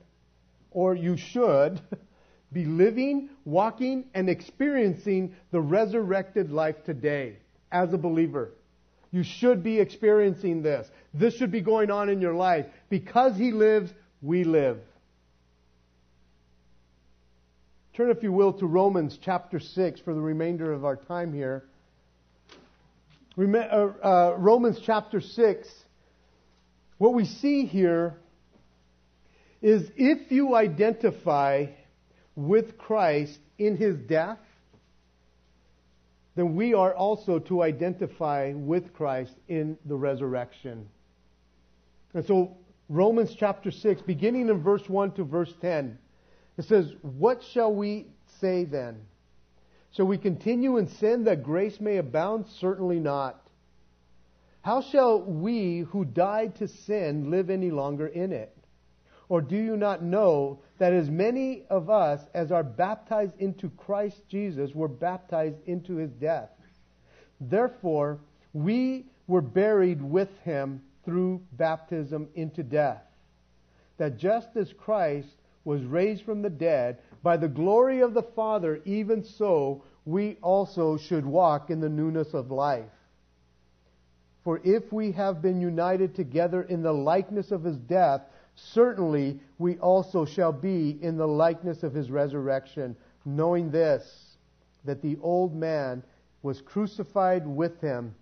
or 0.71 0.95
you 0.95 1.17
should 1.17 1.81
be 2.53 2.65
living, 2.65 3.31
walking, 3.45 4.05
and 4.15 4.29
experiencing 4.29 5.35
the 5.53 5.61
resurrected 5.61 6.51
life 6.51 6.85
today 6.85 7.39
as 7.73 7.93
a 7.93 7.99
believer. 7.99 8.53
You 9.11 9.23
should 9.23 9.63
be 9.63 9.79
experiencing 9.79 10.63
this. 10.63 10.91
This 11.15 11.37
should 11.37 11.51
be 11.51 11.61
going 11.63 11.91
on 11.91 12.09
in 12.09 12.21
your 12.21 12.35
life. 12.35 12.67
Because 12.91 13.37
He 13.37 13.53
lives, 13.53 13.93
we 14.21 14.45
live. 14.45 14.79
Turn, 17.97 18.11
if 18.11 18.23
you 18.23 18.31
will, 18.31 18.53
to 18.53 18.67
Romans 18.67 19.19
chapter 19.23 19.59
6 19.59 20.01
for 20.01 20.13
the 20.13 20.21
remainder 20.21 20.71
of 20.71 20.85
our 20.85 20.97
time 20.97 21.33
here. 21.33 21.65
Uh, 23.39 23.43
uh, 23.43 24.35
Romans 24.37 24.79
chapter 24.85 25.19
6, 25.19 25.67
what 26.99 27.15
we 27.15 27.25
see 27.25 27.65
here 27.65 28.19
is 29.63 29.89
if 29.97 30.31
you 30.31 30.55
identify 30.55 31.69
with 32.35 32.77
Christ 32.77 33.39
in 33.57 33.79
his 33.79 33.97
death, 33.97 34.41
then 36.35 36.55
we 36.55 36.75
are 36.75 36.95
also 36.95 37.39
to 37.39 37.63
identify 37.63 38.53
with 38.55 38.93
Christ 38.93 39.33
in 39.49 39.79
the 39.87 39.97
resurrection. 39.97 40.87
And 42.13 42.27
so, 42.27 42.59
Romans 42.91 43.35
chapter 43.39 43.71
6, 43.71 44.03
beginning 44.03 44.51
in 44.51 44.63
verse 44.63 44.87
1 44.87 45.13
to 45.13 45.25
verse 45.25 45.55
10, 45.63 45.97
it 46.59 46.65
says, 46.65 46.93
What 47.03 47.43
shall 47.43 47.75
we 47.75 48.07
say 48.41 48.65
then? 48.65 49.01
Shall 49.93 50.07
we 50.07 50.19
continue 50.19 50.77
in 50.77 50.89
sin 50.89 51.25
that 51.25 51.43
grace 51.43 51.81
may 51.81 51.97
abound? 51.97 52.47
Certainly 52.61 53.01
not. 53.01 53.41
How 54.63 54.83
shall 54.83 55.23
we 55.23 55.81
who 55.81 56.05
died 56.05 56.57
to 56.57 56.69
sin 56.69 57.31
live 57.31 57.51
any 57.51 57.71
longer 57.71 58.07
in 58.07 58.33
it? 58.33 58.57
Or 59.29 59.41
do 59.41 59.57
you 59.57 59.77
not 59.77 60.03
know 60.03 60.61
that 60.79 60.93
as 60.93 61.11
many 61.11 61.65
of 61.69 61.91
us 61.91 62.21
as 62.35 62.53
are 62.53 62.63
baptized 62.63 63.33
into 63.39 63.71
Christ 63.71 64.21
Jesus 64.29 64.75
were 64.75 64.89
baptized 64.89 65.57
into 65.67 65.97
his 65.97 66.11
death? 66.13 66.51
Therefore, 67.41 68.21
we 68.53 69.07
were 69.27 69.41
buried 69.41 70.03
with 70.03 70.31
him 70.45 70.83
through 71.05 71.43
baptism 71.53 72.29
into 72.35 72.63
death, 72.63 73.03
that 73.99 74.19
just 74.19 74.57
as 74.57 74.73
Christ 74.73 75.29
was 75.67 75.83
raised 75.83 76.25
from 76.25 76.43
the 76.43 76.51
dead 76.51 76.99
by 77.23 77.37
the 77.37 77.49
glory 77.49 78.01
of 78.01 78.15
the 78.15 78.23
Father, 78.23 78.81
even 78.85 79.23
so 79.25 79.83
we 80.05 80.39
also 80.41 80.97
should 80.97 81.27
walk 81.27 81.71
in 81.71 81.81
the 81.81 81.89
newness 81.89 82.33
of 82.35 82.53
life. 82.53 82.85
For 84.45 84.61
if 84.63 84.93
we 84.93 85.11
have 85.13 85.43
been 85.43 85.61
united 85.61 86.15
together 86.15 86.63
in 86.63 86.83
the 86.83 86.93
likeness 86.93 87.51
of 87.51 87.65
his 87.65 87.77
death, 87.79 88.23
certainly 88.55 89.41
we 89.59 89.77
also 89.79 90.25
shall 90.25 90.53
be 90.53 90.99
in 91.03 91.17
the 91.17 91.27
likeness 91.27 91.83
of 91.83 91.93
his 91.93 92.13
resurrection, 92.13 92.95
knowing 93.25 93.73
this, 93.73 94.37
that 94.85 95.03
the 95.03 95.19
old 95.21 95.53
man 95.53 96.05
was 96.45 96.63
crucified 96.63 97.45
with 97.45 97.81
him, 97.81 98.15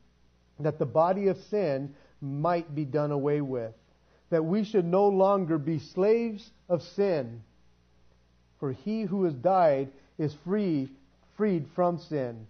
that 0.61 0.79
the 0.79 0.87
body 0.87 1.29
of 1.29 1.37
sin 1.37 1.95
might 2.23 2.75
be 2.75 2.87
done 2.87 3.11
away 3.11 3.43
with 3.43 3.75
that 4.35 4.43
we 4.43 4.65
should 4.65 4.85
no 4.85 5.07
longer 5.07 5.59
be 5.59 5.79
slaves 5.79 6.51
of 6.69 6.83
sin. 6.83 7.41
For 8.59 8.73
he 8.73 9.03
who 9.03 9.23
has 9.27 9.35
died 9.35 9.93
is 10.19 10.35
free, 10.45 10.89
freed 11.37 11.69
from 11.77 11.99
sin. 12.01 12.49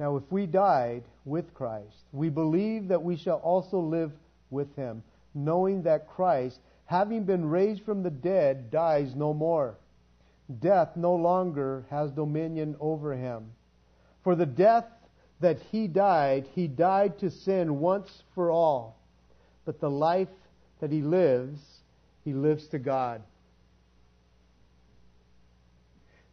Now, 0.00 0.16
if 0.16 0.24
we 0.32 0.46
died 0.46 1.04
with 1.24 1.54
Christ, 1.54 1.94
we 2.10 2.28
believe 2.28 2.88
that 2.88 3.04
we 3.04 3.16
shall 3.16 3.36
also 3.36 3.78
live 3.78 4.10
with 4.50 4.74
him, 4.74 5.04
knowing 5.32 5.84
that 5.84 6.08
Christ, 6.08 6.58
having 6.86 7.22
been 7.22 7.48
raised 7.48 7.84
from 7.84 8.02
the 8.02 8.10
dead, 8.10 8.72
dies 8.72 9.14
no 9.14 9.32
more. 9.32 9.76
Death 10.58 10.96
no 10.96 11.14
longer 11.14 11.84
has 11.88 12.10
dominion 12.10 12.74
over 12.80 13.14
him. 13.14 13.52
For 14.24 14.34
the 14.34 14.44
death 14.44 14.86
that 15.38 15.60
he 15.70 15.86
died, 15.86 16.48
he 16.52 16.66
died 16.66 17.20
to 17.20 17.30
sin 17.30 17.78
once 17.78 18.24
for 18.34 18.50
all. 18.50 18.96
But 19.64 19.78
the 19.78 19.88
life 19.88 20.26
that 20.80 20.90
he 20.90 21.00
lives, 21.00 21.60
he 22.24 22.32
lives 22.32 22.66
to 22.68 22.78
God. 22.78 23.22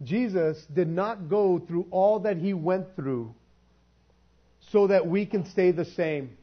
Jesus 0.03 0.63
did 0.73 0.87
not 0.87 1.29
go 1.29 1.59
through 1.59 1.87
all 1.91 2.21
that 2.21 2.37
he 2.37 2.53
went 2.53 2.95
through 2.95 3.33
so 4.71 4.87
that 4.87 5.05
we 5.05 5.25
can 5.25 5.45
stay 5.45 5.71
the 5.71 5.85
same. 5.85 6.37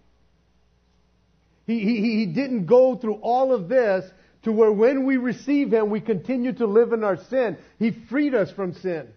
He, 1.67 1.81
he, 1.81 2.17
he 2.19 2.27
didn't 2.27 2.67
go 2.67 2.97
through 2.97 3.17
all 3.17 3.53
of 3.53 3.69
this 3.69 4.09
to 4.45 4.53
where 4.53 4.73
when 4.73 5.05
we 5.05 5.17
receive 5.17 5.73
him, 5.73 5.91
we 5.91 6.01
continue 6.01 6.53
to 6.55 6.67
live 6.67 6.93
in 6.93 7.05
our 7.05 7.17
sin. 7.25 7.59
He 7.79 7.91
freed 8.09 8.35
us 8.35 8.51
from 8.53 8.75
sin. 8.75 9.09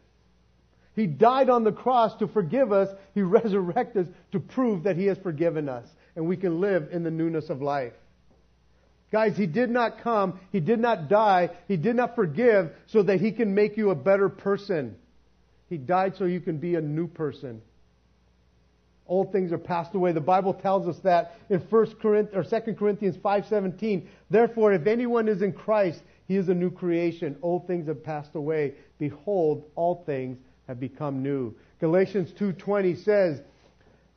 He 0.96 1.08
died 1.08 1.50
on 1.50 1.64
the 1.64 1.72
cross 1.72 2.18
to 2.18 2.28
forgive 2.28 2.72
us. 2.72 2.90
He 3.14 3.22
resurrected 3.22 4.08
us 4.08 4.14
to 4.32 4.40
prove 4.40 4.84
that 4.84 4.98
he 4.98 5.06
has 5.06 5.18
forgiven 5.20 5.70
us. 5.70 5.88
And 6.16 6.28
we 6.28 6.36
can 6.36 6.60
live 6.60 6.90
in 6.92 7.04
the 7.04 7.12
newness 7.12 7.50
of 7.50 7.62
life. 7.62 7.94
Guys, 9.12 9.38
He 9.38 9.46
did 9.46 9.70
not 9.70 10.02
come, 10.02 10.40
He 10.52 10.60
did 10.60 10.80
not 10.80 11.10
die, 11.10 11.50
He 11.68 11.78
did 11.78 11.96
not 11.96 12.16
forgive 12.16 12.72
so 12.88 13.04
that 13.04 13.20
He 13.20 13.32
can 13.32 13.54
make 13.54 13.78
you 13.78 13.90
a 13.90 13.96
better 13.96 14.30
person. 14.30 14.96
He 15.70 15.78
died 15.78 16.16
so 16.18 16.26
you 16.26 16.42
can 16.42 16.58
be 16.58 16.76
a 16.76 16.82
new 16.82 17.08
person. 17.08 17.62
Old 19.08 19.34
things 19.34 19.52
are 19.52 19.58
passed 19.58 19.94
away. 19.94 20.14
The 20.14 20.22
Bible 20.22 20.54
tells 20.54 20.88
us 20.88 20.98
that 21.00 21.36
in 21.50 21.60
1 21.60 21.96
Corinthians 22.02 22.54
or 22.54 22.62
2 22.62 22.76
Corinthians 22.76 23.18
5:17. 23.18 24.08
Therefore, 24.30 24.72
if 24.72 24.88
anyone 24.88 25.28
is 25.28 25.42
in 25.42 25.52
Christ, 25.52 26.02
he 26.28 26.38
is 26.38 26.48
a 26.48 26.54
new 26.54 26.72
creation. 26.72 27.36
Old 27.42 27.68
things 27.68 27.88
have 27.88 28.04
passed 28.04 28.36
away. 28.36 28.76
Behold, 29.00 29.66
all 29.76 30.04
things 30.06 30.38
have 30.68 30.80
become 30.80 31.22
new. 31.22 31.54
Galatians 31.82 32.32
2:20 32.40 33.04
says, 33.04 33.42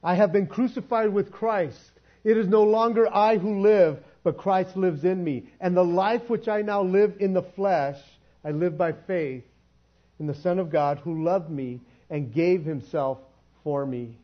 I 0.03 0.15
have 0.15 0.33
been 0.33 0.47
crucified 0.47 1.13
with 1.13 1.33
Christ. 1.33 1.91
It 2.23 2.37
is 2.37 2.47
no 2.47 2.63
longer 2.63 3.13
I 3.13 3.39
who 3.39 3.61
live, 3.63 3.99
but 4.25 4.39
Christ 4.39 4.77
lives 4.77 5.05
in 5.05 5.23
me. 5.23 5.45
And 5.61 5.77
the 5.77 5.85
life 5.85 6.29
which 6.29 6.49
I 6.49 6.63
now 6.63 6.83
live 6.83 7.15
in 7.21 7.35
the 7.35 7.43
flesh, 7.43 7.99
I 8.45 8.51
live 8.51 8.77
by 8.77 8.93
faith 8.93 9.45
in 10.19 10.27
the 10.27 10.35
Son 10.35 10.59
of 10.59 10.71
God 10.71 10.99
who 10.99 11.23
loved 11.23 11.51
me 11.51 11.81
and 12.11 12.33
gave 12.35 12.65
himself 12.65 13.19
for 13.63 13.87
me. 13.87 14.19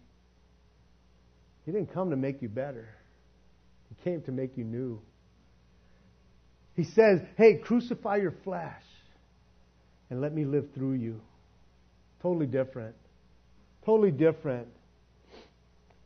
He 1.67 1.73
didn't 1.73 1.93
come 1.93 2.11
to 2.11 2.17
make 2.17 2.43
you 2.43 2.49
better. 2.49 2.89
He 3.91 4.03
came 4.03 4.23
to 4.23 4.33
make 4.33 4.57
you 4.57 4.65
new. 4.65 5.01
He 6.75 6.85
says, 6.85 7.21
hey, 7.37 7.57
crucify 7.57 8.17
your 8.17 8.35
flesh 8.45 8.83
and 10.09 10.21
let 10.21 10.33
me 10.33 10.45
live 10.45 10.69
through 10.75 10.95
you. 10.95 11.21
Totally 12.23 12.47
different. 12.47 12.97
Totally 13.85 14.11
different. 14.11 14.69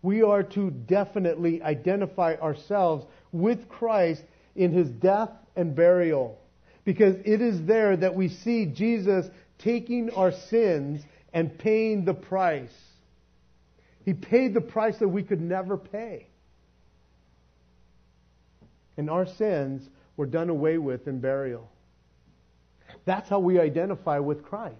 we 0.05 0.23
are 0.23 0.43
to 0.43 0.71
definitely 0.71 1.63
identify 1.63 2.35
ourselves 2.35 3.07
with 3.35 3.69
Christ 3.69 4.23
in 4.55 4.73
his 4.73 4.89
death 4.89 5.31
and 5.57 5.75
burial. 5.75 6.39
Because 6.85 7.17
it 7.25 7.43
is 7.43 7.67
there 7.67 7.97
that 7.97 8.15
we 8.15 8.29
see 8.29 8.67
Jesus 8.67 9.27
taking 9.59 10.11
our 10.11 10.33
sins 10.33 11.03
and 11.33 11.59
paying 11.59 12.05
the 12.05 12.15
price. 12.15 12.73
He 14.05 14.15
paid 14.15 14.55
the 14.55 14.61
price 14.61 14.97
that 14.99 15.09
we 15.09 15.25
could 15.25 15.41
never 15.41 15.77
pay. 15.77 16.29
And 18.97 19.11
our 19.11 19.27
sins 19.27 19.83
were 20.17 20.27
done 20.27 20.49
away 20.49 20.79
with 20.79 21.09
in 21.09 21.19
burial. 21.21 21.69
That's 23.05 23.29
how 23.29 23.41
we 23.41 23.59
identify 23.59 24.21
with 24.21 24.45
Christ. 24.45 24.77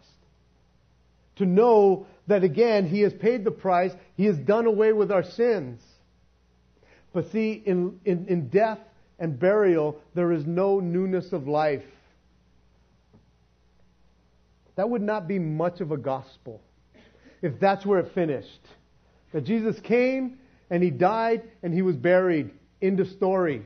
To 1.37 1.47
know 1.47 2.07
that 2.29 2.45
again, 2.45 2.87
He 2.87 3.01
has 3.01 3.13
paid 3.13 3.45
the 3.45 3.51
price, 3.51 3.91
He 4.17 4.27
has 4.27 4.37
done 4.37 4.67
away 4.67 4.93
with 4.93 5.11
our 5.11 5.25
sins. 5.25 5.83
But 7.15 7.31
see, 7.31 7.63
in, 7.65 8.01
in, 8.05 8.27
in 8.29 8.49
death 8.49 8.81
and 9.19 9.39
burial, 9.39 10.01
there 10.15 10.33
is 10.33 10.45
no 10.45 10.81
newness 10.81 11.33
of 11.33 11.47
life. 11.47 11.85
That 14.77 14.91
would 14.91 15.01
not 15.01 15.29
be 15.29 15.39
much 15.39 15.81
of 15.81 15.93
a 15.93 15.97
gospel 15.97 16.61
if 17.41 17.59
that's 17.61 17.87
where 17.87 18.01
it 18.01 18.13
finished. 18.15 18.61
That 19.33 19.45
Jesus 19.45 19.79
came 19.81 20.39
and 20.71 20.83
He 20.83 20.91
died 20.91 21.43
and 21.63 21.73
He 21.73 21.83
was 21.83 21.95
buried. 21.95 22.51
End 22.83 22.99
of 22.99 23.09
story. 23.09 23.63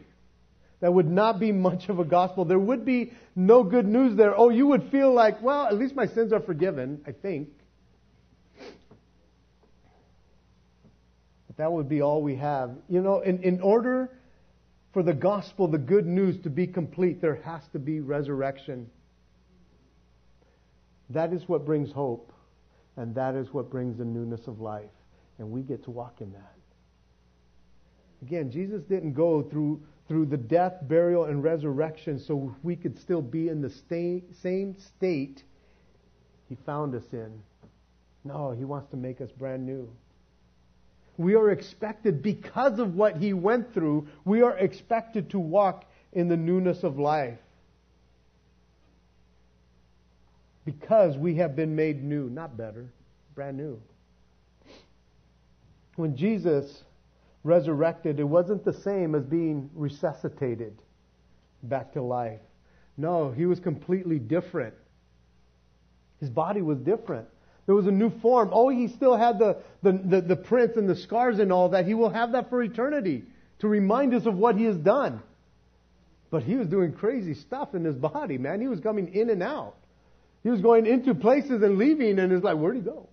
That 0.80 0.92
would 0.92 1.10
not 1.10 1.40
be 1.40 1.50
much 1.50 1.88
of 1.88 1.98
a 1.98 2.04
gospel. 2.04 2.44
There 2.44 2.58
would 2.58 2.84
be 2.84 3.12
no 3.34 3.62
good 3.64 3.86
news 3.86 4.14
there. 4.16 4.38
Oh, 4.38 4.50
you 4.50 4.66
would 4.66 4.90
feel 4.90 5.12
like, 5.12 5.40
well, 5.42 5.66
at 5.66 5.76
least 5.76 5.96
my 5.96 6.06
sins 6.06 6.32
are 6.34 6.40
forgiven, 6.40 7.00
I 7.06 7.12
think. 7.12 7.48
That 11.58 11.70
would 11.70 11.88
be 11.88 12.00
all 12.00 12.22
we 12.22 12.36
have. 12.36 12.70
You 12.88 13.02
know, 13.02 13.20
in, 13.20 13.42
in 13.42 13.60
order 13.60 14.10
for 14.92 15.02
the 15.02 15.12
gospel, 15.12 15.68
the 15.68 15.76
good 15.76 16.06
news 16.06 16.40
to 16.42 16.50
be 16.50 16.66
complete, 16.66 17.20
there 17.20 17.40
has 17.44 17.66
to 17.72 17.78
be 17.78 18.00
resurrection. 18.00 18.88
That 21.10 21.32
is 21.32 21.48
what 21.48 21.66
brings 21.66 21.90
hope, 21.90 22.32
and 22.96 23.14
that 23.16 23.34
is 23.34 23.52
what 23.52 23.70
brings 23.70 23.98
the 23.98 24.04
newness 24.04 24.46
of 24.46 24.60
life. 24.60 24.90
And 25.38 25.50
we 25.50 25.62
get 25.62 25.84
to 25.84 25.90
walk 25.90 26.20
in 26.20 26.32
that. 26.32 26.54
Again, 28.22 28.50
Jesus 28.50 28.82
didn't 28.82 29.12
go 29.12 29.42
through 29.42 29.82
through 30.08 30.24
the 30.24 30.38
death, 30.38 30.72
burial, 30.82 31.24
and 31.24 31.44
resurrection 31.44 32.18
so 32.18 32.56
we 32.62 32.74
could 32.74 32.98
still 32.98 33.20
be 33.20 33.48
in 33.48 33.60
the 33.60 33.70
same 34.40 34.74
state 34.78 35.42
He 36.48 36.56
found 36.64 36.94
us 36.94 37.04
in. 37.12 37.42
No, 38.24 38.52
He 38.52 38.64
wants 38.64 38.90
to 38.90 38.96
make 38.96 39.20
us 39.20 39.30
brand 39.30 39.66
new. 39.66 39.86
We 41.18 41.34
are 41.34 41.50
expected, 41.50 42.22
because 42.22 42.78
of 42.78 42.94
what 42.94 43.16
He 43.16 43.34
went 43.34 43.74
through, 43.74 44.08
we 44.24 44.40
are 44.40 44.56
expected 44.56 45.28
to 45.30 45.38
walk 45.38 45.84
in 46.12 46.28
the 46.28 46.36
newness 46.36 46.84
of 46.84 46.98
life. 46.98 47.38
Because 50.64 51.18
we 51.18 51.34
have 51.34 51.56
been 51.56 51.74
made 51.74 52.02
new, 52.04 52.30
not 52.30 52.56
better, 52.56 52.86
brand 53.34 53.56
new. 53.56 53.80
When 55.96 56.16
Jesus 56.16 56.84
resurrected, 57.42 58.20
it 58.20 58.24
wasn't 58.24 58.64
the 58.64 58.72
same 58.72 59.14
as 59.16 59.24
being 59.24 59.68
resuscitated 59.74 60.78
back 61.64 61.92
to 61.94 62.02
life. 62.02 62.40
No, 62.96 63.32
he 63.32 63.46
was 63.46 63.58
completely 63.58 64.20
different. 64.20 64.74
His 66.20 66.30
body 66.30 66.62
was 66.62 66.78
different. 66.78 67.26
There 67.68 67.74
was 67.74 67.86
a 67.86 67.92
new 67.92 68.08
form. 68.20 68.48
Oh, 68.50 68.70
he 68.70 68.88
still 68.88 69.14
had 69.14 69.38
the, 69.38 69.58
the, 69.82 69.92
the, 69.92 70.20
the 70.22 70.36
prints 70.36 70.78
and 70.78 70.88
the 70.88 70.96
scars 70.96 71.38
and 71.38 71.52
all 71.52 71.68
that. 71.68 71.84
He 71.84 71.92
will 71.92 72.08
have 72.08 72.32
that 72.32 72.48
for 72.48 72.62
eternity 72.62 73.24
to 73.58 73.68
remind 73.68 74.14
us 74.14 74.24
of 74.24 74.34
what 74.34 74.56
he 74.56 74.64
has 74.64 74.76
done. 74.78 75.22
But 76.30 76.44
he 76.44 76.56
was 76.56 76.66
doing 76.66 76.94
crazy 76.94 77.34
stuff 77.34 77.74
in 77.74 77.84
his 77.84 77.94
body, 77.94 78.38
man. 78.38 78.62
He 78.62 78.68
was 78.68 78.80
coming 78.80 79.12
in 79.12 79.28
and 79.28 79.42
out. 79.42 79.74
He 80.42 80.48
was 80.48 80.62
going 80.62 80.86
into 80.86 81.14
places 81.14 81.62
and 81.62 81.76
leaving, 81.76 82.18
and 82.18 82.32
it's 82.32 82.42
like, 82.42 82.56
where'd 82.56 82.76
he 82.76 82.80
go? 82.80 83.10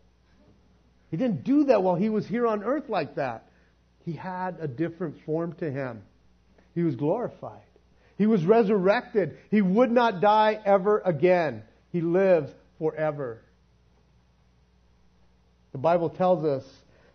He 1.11 1.17
didn't 1.17 1.43
do 1.43 1.65
that 1.65 1.83
while 1.83 1.95
he 1.95 2.07
was 2.07 2.25
here 2.25 2.47
on 2.47 2.63
earth 2.63 2.87
like 2.87 3.15
that. 3.15 3.49
He 4.05 4.13
had 4.13 4.55
a 4.61 4.69
different 4.69 5.17
form 5.25 5.51
to 5.59 5.69
him. 5.69 6.01
He 6.75 6.83
was 6.83 6.95
glorified. 6.95 7.59
He 8.17 8.25
was 8.25 8.45
resurrected. 8.45 9.37
He 9.51 9.61
would 9.61 9.91
not 9.91 10.21
die 10.21 10.57
ever 10.63 11.01
again. 11.03 11.63
He 11.91 11.99
lives 11.99 12.53
forever. 12.79 13.41
The 15.75 15.81
Bible 15.81 16.09
tells 16.09 16.45
us 16.45 16.63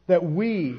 that 0.06 0.22
we 0.22 0.76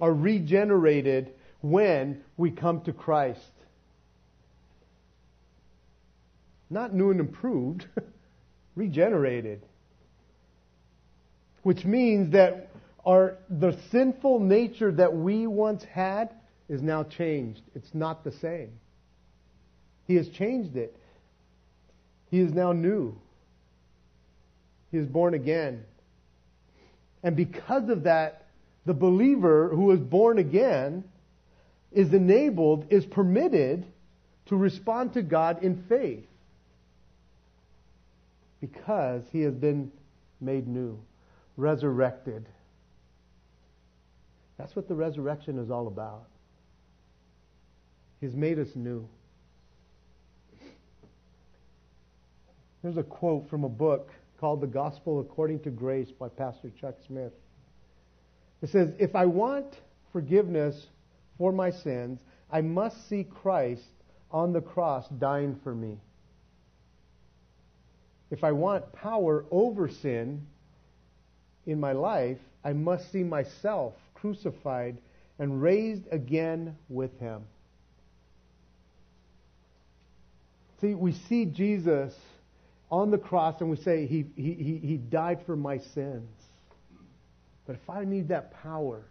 are 0.00 0.10
regenerated 0.10 1.34
when 1.60 2.22
we 2.38 2.50
come 2.50 2.80
to 2.84 2.94
Christ. 2.94 3.50
Not 6.70 6.94
new 6.94 7.10
and 7.10 7.20
improved, 7.20 7.84
regenerated. 8.74 9.66
Which 11.62 11.84
means 11.84 12.32
that 12.32 12.70
our, 13.04 13.36
the 13.50 13.78
sinful 13.90 14.40
nature 14.40 14.92
that 14.92 15.14
we 15.14 15.46
once 15.46 15.84
had 15.84 16.30
is 16.70 16.80
now 16.80 17.02
changed. 17.02 17.60
It's 17.74 17.92
not 17.92 18.24
the 18.24 18.32
same. 18.32 18.70
He 20.06 20.14
has 20.14 20.26
changed 20.30 20.74
it. 20.74 20.96
He 22.30 22.40
is 22.40 22.54
now 22.54 22.72
new. 22.72 23.14
He 24.90 24.96
is 24.96 25.06
born 25.06 25.34
again. 25.34 25.84
And 27.26 27.34
because 27.34 27.88
of 27.88 28.04
that, 28.04 28.44
the 28.84 28.94
believer 28.94 29.68
who 29.74 29.90
is 29.90 29.98
born 29.98 30.38
again 30.38 31.02
is 31.90 32.14
enabled, 32.14 32.86
is 32.88 33.04
permitted 33.04 33.84
to 34.46 34.54
respond 34.56 35.14
to 35.14 35.22
God 35.22 35.64
in 35.64 35.82
faith 35.88 36.28
because 38.60 39.24
he 39.32 39.40
has 39.40 39.54
been 39.54 39.90
made 40.40 40.68
new, 40.68 41.00
resurrected. 41.56 42.46
That's 44.56 44.76
what 44.76 44.86
the 44.86 44.94
resurrection 44.94 45.58
is 45.58 45.68
all 45.68 45.88
about. 45.88 46.28
He's 48.20 48.36
made 48.36 48.60
us 48.60 48.68
new. 48.76 49.08
There's 52.84 52.96
a 52.96 53.02
quote 53.02 53.50
from 53.50 53.64
a 53.64 53.68
book 53.68 54.12
called 54.38 54.60
The 54.60 54.66
Gospel 54.66 55.20
According 55.20 55.60
to 55.60 55.70
Grace 55.70 56.10
by 56.10 56.28
Pastor 56.28 56.70
Chuck 56.80 56.94
Smith. 57.06 57.32
It 58.62 58.70
says, 58.70 58.90
If 58.98 59.14
I 59.14 59.26
want 59.26 59.66
forgiveness 60.12 60.86
for 61.38 61.52
my 61.52 61.70
sins, 61.70 62.18
I 62.50 62.60
must 62.60 63.08
see 63.08 63.24
Christ 63.24 63.82
on 64.30 64.52
the 64.52 64.60
cross 64.60 65.08
dying 65.18 65.58
for 65.62 65.74
me. 65.74 65.98
If 68.30 68.44
I 68.44 68.52
want 68.52 68.92
power 68.92 69.44
over 69.50 69.88
sin 69.88 70.46
in 71.66 71.78
my 71.78 71.92
life, 71.92 72.38
I 72.64 72.72
must 72.72 73.12
see 73.12 73.22
myself 73.22 73.94
crucified 74.14 74.98
and 75.38 75.62
raised 75.62 76.04
again 76.10 76.76
with 76.88 77.18
him. 77.20 77.44
See, 80.80 80.94
we 80.94 81.12
see 81.12 81.46
Jesus 81.46 82.14
on 82.90 83.10
the 83.10 83.18
cross 83.18 83.60
and 83.60 83.70
we 83.70 83.76
say 83.76 84.06
he, 84.06 84.26
he, 84.36 84.80
he 84.82 84.96
died 84.96 85.40
for 85.46 85.56
my 85.56 85.78
sins. 85.78 86.28
But 87.66 87.76
if 87.76 87.90
I 87.90 88.04
need 88.04 88.28
that 88.28 88.52
power, 88.62 89.02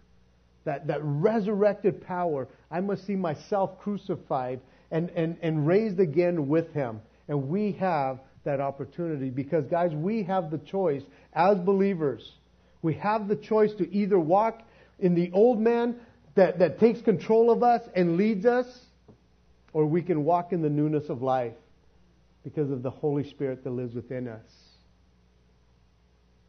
that, 0.64 0.88
that 0.88 1.00
resurrected 1.04 2.06
power, 2.06 2.48
I 2.72 2.80
must 2.80 3.06
see 3.06 3.16
myself 3.16 3.80
crucified 3.82 4.62
and, 4.92 5.10
and, 5.10 5.38
and 5.42 5.68
raised 5.68 6.00
again 6.00 6.48
with 6.48 6.72
him. 6.74 7.02
And 7.28 7.50
we 7.50 7.74
have 7.74 8.20
that 8.46 8.62
opportunity 8.62 9.30
because, 9.30 9.66
guys, 9.66 9.92
we 9.94 10.24
have 10.24 10.52
the 10.52 10.60
choice 10.60 11.02
as 11.34 11.58
believers. 11.60 12.32
We 12.82 12.94
have 12.96 13.28
the 13.28 13.36
choice 13.36 13.74
to 13.80 13.94
either 13.94 14.18
walk 14.18 14.62
in 15.00 15.16
the 15.16 15.32
old 15.34 15.60
man 15.60 15.98
that, 16.36 16.60
that 16.60 16.80
takes 16.80 17.02
control 17.02 17.52
of 17.52 17.62
us 17.62 17.82
and 17.94 18.16
leads 18.16 18.46
us, 18.46 18.68
or 19.74 19.86
we 19.86 20.02
can 20.02 20.24
walk 20.24 20.54
in 20.54 20.62
the 20.62 20.70
newness 20.70 21.10
of 21.10 21.22
life 21.22 21.54
because 22.46 22.70
of 22.70 22.84
the 22.84 22.92
Holy 22.92 23.28
Spirit 23.28 23.64
that 23.64 23.72
lives 23.72 23.96
within 23.96 24.28
us. 24.28 24.52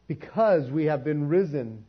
Because 0.07 0.69
we 0.69 0.85
have 0.85 1.03
been 1.03 1.27
risen 1.27 1.83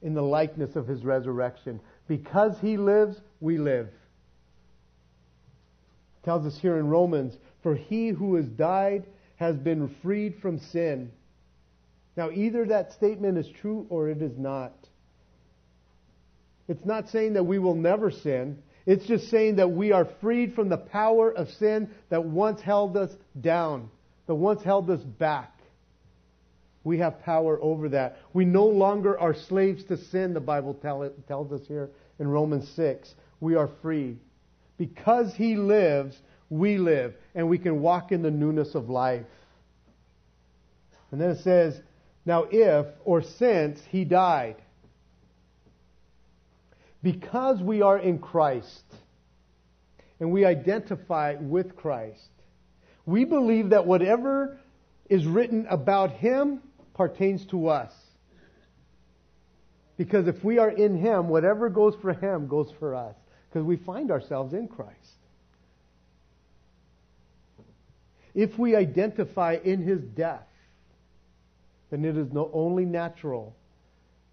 in 0.00 0.14
the 0.14 0.22
likeness 0.22 0.76
of 0.76 0.86
his 0.86 1.04
resurrection. 1.04 1.80
Because 2.06 2.56
he 2.60 2.76
lives, 2.76 3.20
we 3.40 3.58
live. 3.58 3.88
It 6.16 6.24
tells 6.24 6.46
us 6.46 6.56
here 6.58 6.78
in 6.78 6.86
Romans, 6.86 7.36
for 7.64 7.74
he 7.74 8.08
who 8.08 8.36
has 8.36 8.46
died 8.46 9.04
has 9.36 9.56
been 9.56 9.94
freed 10.02 10.36
from 10.40 10.60
sin. 10.60 11.10
Now, 12.16 12.30
either 12.30 12.64
that 12.66 12.92
statement 12.92 13.38
is 13.38 13.48
true 13.60 13.86
or 13.90 14.08
it 14.08 14.22
is 14.22 14.38
not. 14.38 14.72
It's 16.68 16.84
not 16.84 17.08
saying 17.08 17.32
that 17.32 17.44
we 17.44 17.58
will 17.58 17.74
never 17.74 18.12
sin. 18.12 18.62
It's 18.86 19.06
just 19.06 19.28
saying 19.30 19.56
that 19.56 19.70
we 19.70 19.92
are 19.92 20.06
freed 20.20 20.54
from 20.54 20.68
the 20.68 20.78
power 20.78 21.30
of 21.30 21.48
sin 21.50 21.90
that 22.08 22.24
once 22.24 22.60
held 22.60 22.96
us 22.96 23.10
down, 23.40 23.90
that 24.26 24.34
once 24.34 24.62
held 24.62 24.90
us 24.90 25.02
back. 25.02 25.60
We 26.82 26.98
have 26.98 27.20
power 27.22 27.58
over 27.60 27.90
that. 27.90 28.16
We 28.32 28.44
no 28.44 28.66
longer 28.66 29.18
are 29.18 29.34
slaves 29.34 29.84
to 29.84 29.98
sin, 29.98 30.32
the 30.32 30.40
Bible 30.40 30.74
tell 30.74 31.10
tells 31.28 31.52
us 31.52 31.66
here 31.68 31.90
in 32.18 32.28
Romans 32.28 32.68
6. 32.74 33.14
We 33.40 33.54
are 33.54 33.68
free. 33.82 34.16
Because 34.78 35.34
He 35.34 35.56
lives, 35.56 36.16
we 36.48 36.78
live, 36.78 37.14
and 37.34 37.50
we 37.50 37.58
can 37.58 37.82
walk 37.82 38.12
in 38.12 38.22
the 38.22 38.30
newness 38.30 38.74
of 38.74 38.88
life. 38.88 39.26
And 41.10 41.20
then 41.20 41.30
it 41.30 41.42
says, 41.42 41.78
Now 42.24 42.46
if, 42.50 42.86
or 43.04 43.22
since, 43.22 43.80
He 43.90 44.04
died, 44.04 44.56
because 47.02 47.60
we 47.60 47.82
are 47.82 47.98
in 47.98 48.18
Christ, 48.18 48.84
and 50.18 50.30
we 50.30 50.44
identify 50.44 51.36
with 51.40 51.76
Christ, 51.76 52.28
we 53.06 53.24
believe 53.24 53.70
that 53.70 53.86
whatever 53.86 54.58
is 55.08 55.26
written 55.26 55.66
about 55.68 56.12
Him 56.12 56.60
pertains 56.94 57.44
to 57.46 57.68
us. 57.68 57.92
Because 59.96 60.28
if 60.28 60.44
we 60.44 60.58
are 60.58 60.70
in 60.70 60.96
Him, 60.96 61.28
whatever 61.28 61.68
goes 61.68 61.94
for 62.00 62.12
Him 62.12 62.46
goes 62.46 62.70
for 62.78 62.94
us. 62.94 63.16
Because 63.48 63.64
we 63.64 63.76
find 63.76 64.10
ourselves 64.10 64.54
in 64.54 64.68
Christ. 64.68 64.94
If 68.34 68.58
we 68.58 68.76
identify 68.76 69.58
in 69.62 69.82
His 69.82 70.00
death, 70.00 70.46
then 71.90 72.04
it 72.04 72.16
is 72.16 72.28
only 72.34 72.84
natural 72.84 73.56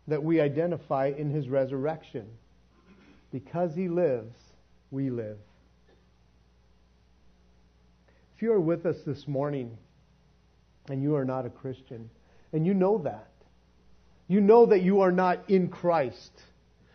that 0.08 0.23
we 0.23 0.39
identify 0.39 1.08
in 1.17 1.32
His 1.32 1.49
resurrection. 1.49 2.27
Because 3.43 3.76
He 3.76 3.88
lives, 3.88 4.36
we 4.89 5.12
live. 5.12 5.38
If 8.36 8.41
you 8.41 8.52
are 8.52 8.60
with 8.60 8.88
us 8.88 8.95
this 9.06 9.28
morning 9.28 9.78
and 10.89 11.04
you 11.04 11.15
are 11.15 11.23
not 11.23 11.45
a 11.45 11.50
Christian, 11.52 12.10
and 12.52 12.65
you 12.65 12.73
know 12.73 12.97
that, 13.04 13.30
you 14.28 14.41
know 14.41 14.65
that 14.65 14.82
you 14.82 15.02
are 15.02 15.12
not 15.12 15.52
in 15.52 15.67
Christ. 15.67 16.32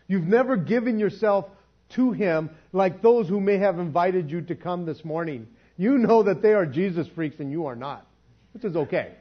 You've 0.08 0.26
never 0.26 0.56
given 0.56 0.98
yourself 0.98 1.46
to 1.90 2.10
Him 2.10 2.50
like 2.72 3.02
those 3.02 3.28
who 3.28 3.40
may 3.40 3.58
have 3.58 3.78
invited 3.78 4.28
you 4.28 4.40
to 4.40 4.56
come 4.56 4.84
this 4.84 5.04
morning. 5.04 5.46
You 5.76 5.96
know 5.96 6.24
that 6.24 6.42
they 6.42 6.54
are 6.54 6.66
Jesus 6.66 7.06
freaks 7.14 7.38
and 7.38 7.52
you 7.52 7.66
are 7.66 7.76
not, 7.76 8.04
which 8.52 8.64
is 8.64 8.74
okay. 8.74 9.12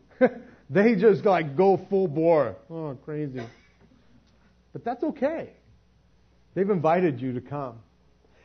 they 0.70 0.94
just 0.94 1.22
like 1.26 1.54
go 1.54 1.76
full 1.90 2.08
bore. 2.08 2.56
Oh, 2.70 2.96
crazy. 3.04 3.42
But 4.72 4.86
that's 4.86 5.04
okay. 5.04 5.50
They've 6.56 6.68
invited 6.68 7.20
you 7.20 7.34
to 7.34 7.40
come. 7.40 7.76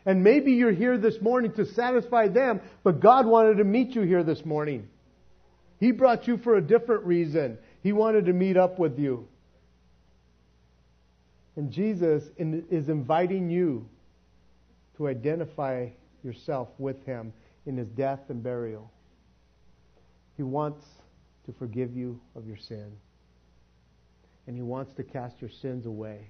And 0.06 0.24
maybe 0.24 0.52
you're 0.52 0.74
here 0.74 0.98
this 0.98 1.22
morning 1.22 1.54
to 1.54 1.66
satisfy 1.66 2.28
them, 2.28 2.60
but 2.84 3.00
God 3.00 3.26
wanted 3.26 3.58
to 3.58 3.64
meet 3.64 3.96
you 3.96 4.02
here 4.02 4.24
this 4.24 4.46
morning. 4.46 4.90
He 5.80 5.92
brought 5.92 6.28
you 6.28 6.38
for 6.38 6.58
a 6.58 6.62
different 6.62 7.06
reason. 7.06 7.58
He 7.82 7.94
wanted 7.94 8.26
to 8.26 8.34
meet 8.34 8.58
up 8.58 8.78
with 8.78 9.00
you. 9.00 9.28
And 11.56 11.72
Jesus 11.72 12.24
is 12.38 12.90
inviting 12.90 13.50
you 13.50 13.88
to 14.98 15.08
identify 15.08 15.88
yourself 16.24 16.68
with 16.78 17.06
Him 17.06 17.32
in 17.66 17.78
His 17.78 17.88
death 17.88 18.20
and 18.30 18.44
burial. 18.44 18.92
He 20.36 20.44
wants 20.44 20.86
to 21.46 21.54
forgive 21.54 21.96
you 21.96 22.20
of 22.36 22.46
your 22.46 22.58
sin. 22.58 22.92
And 24.48 24.56
He 24.56 24.62
wants 24.64 24.94
to 24.96 25.04
cast 25.04 25.40
your 25.40 25.52
sins 25.62 25.86
away, 25.86 26.28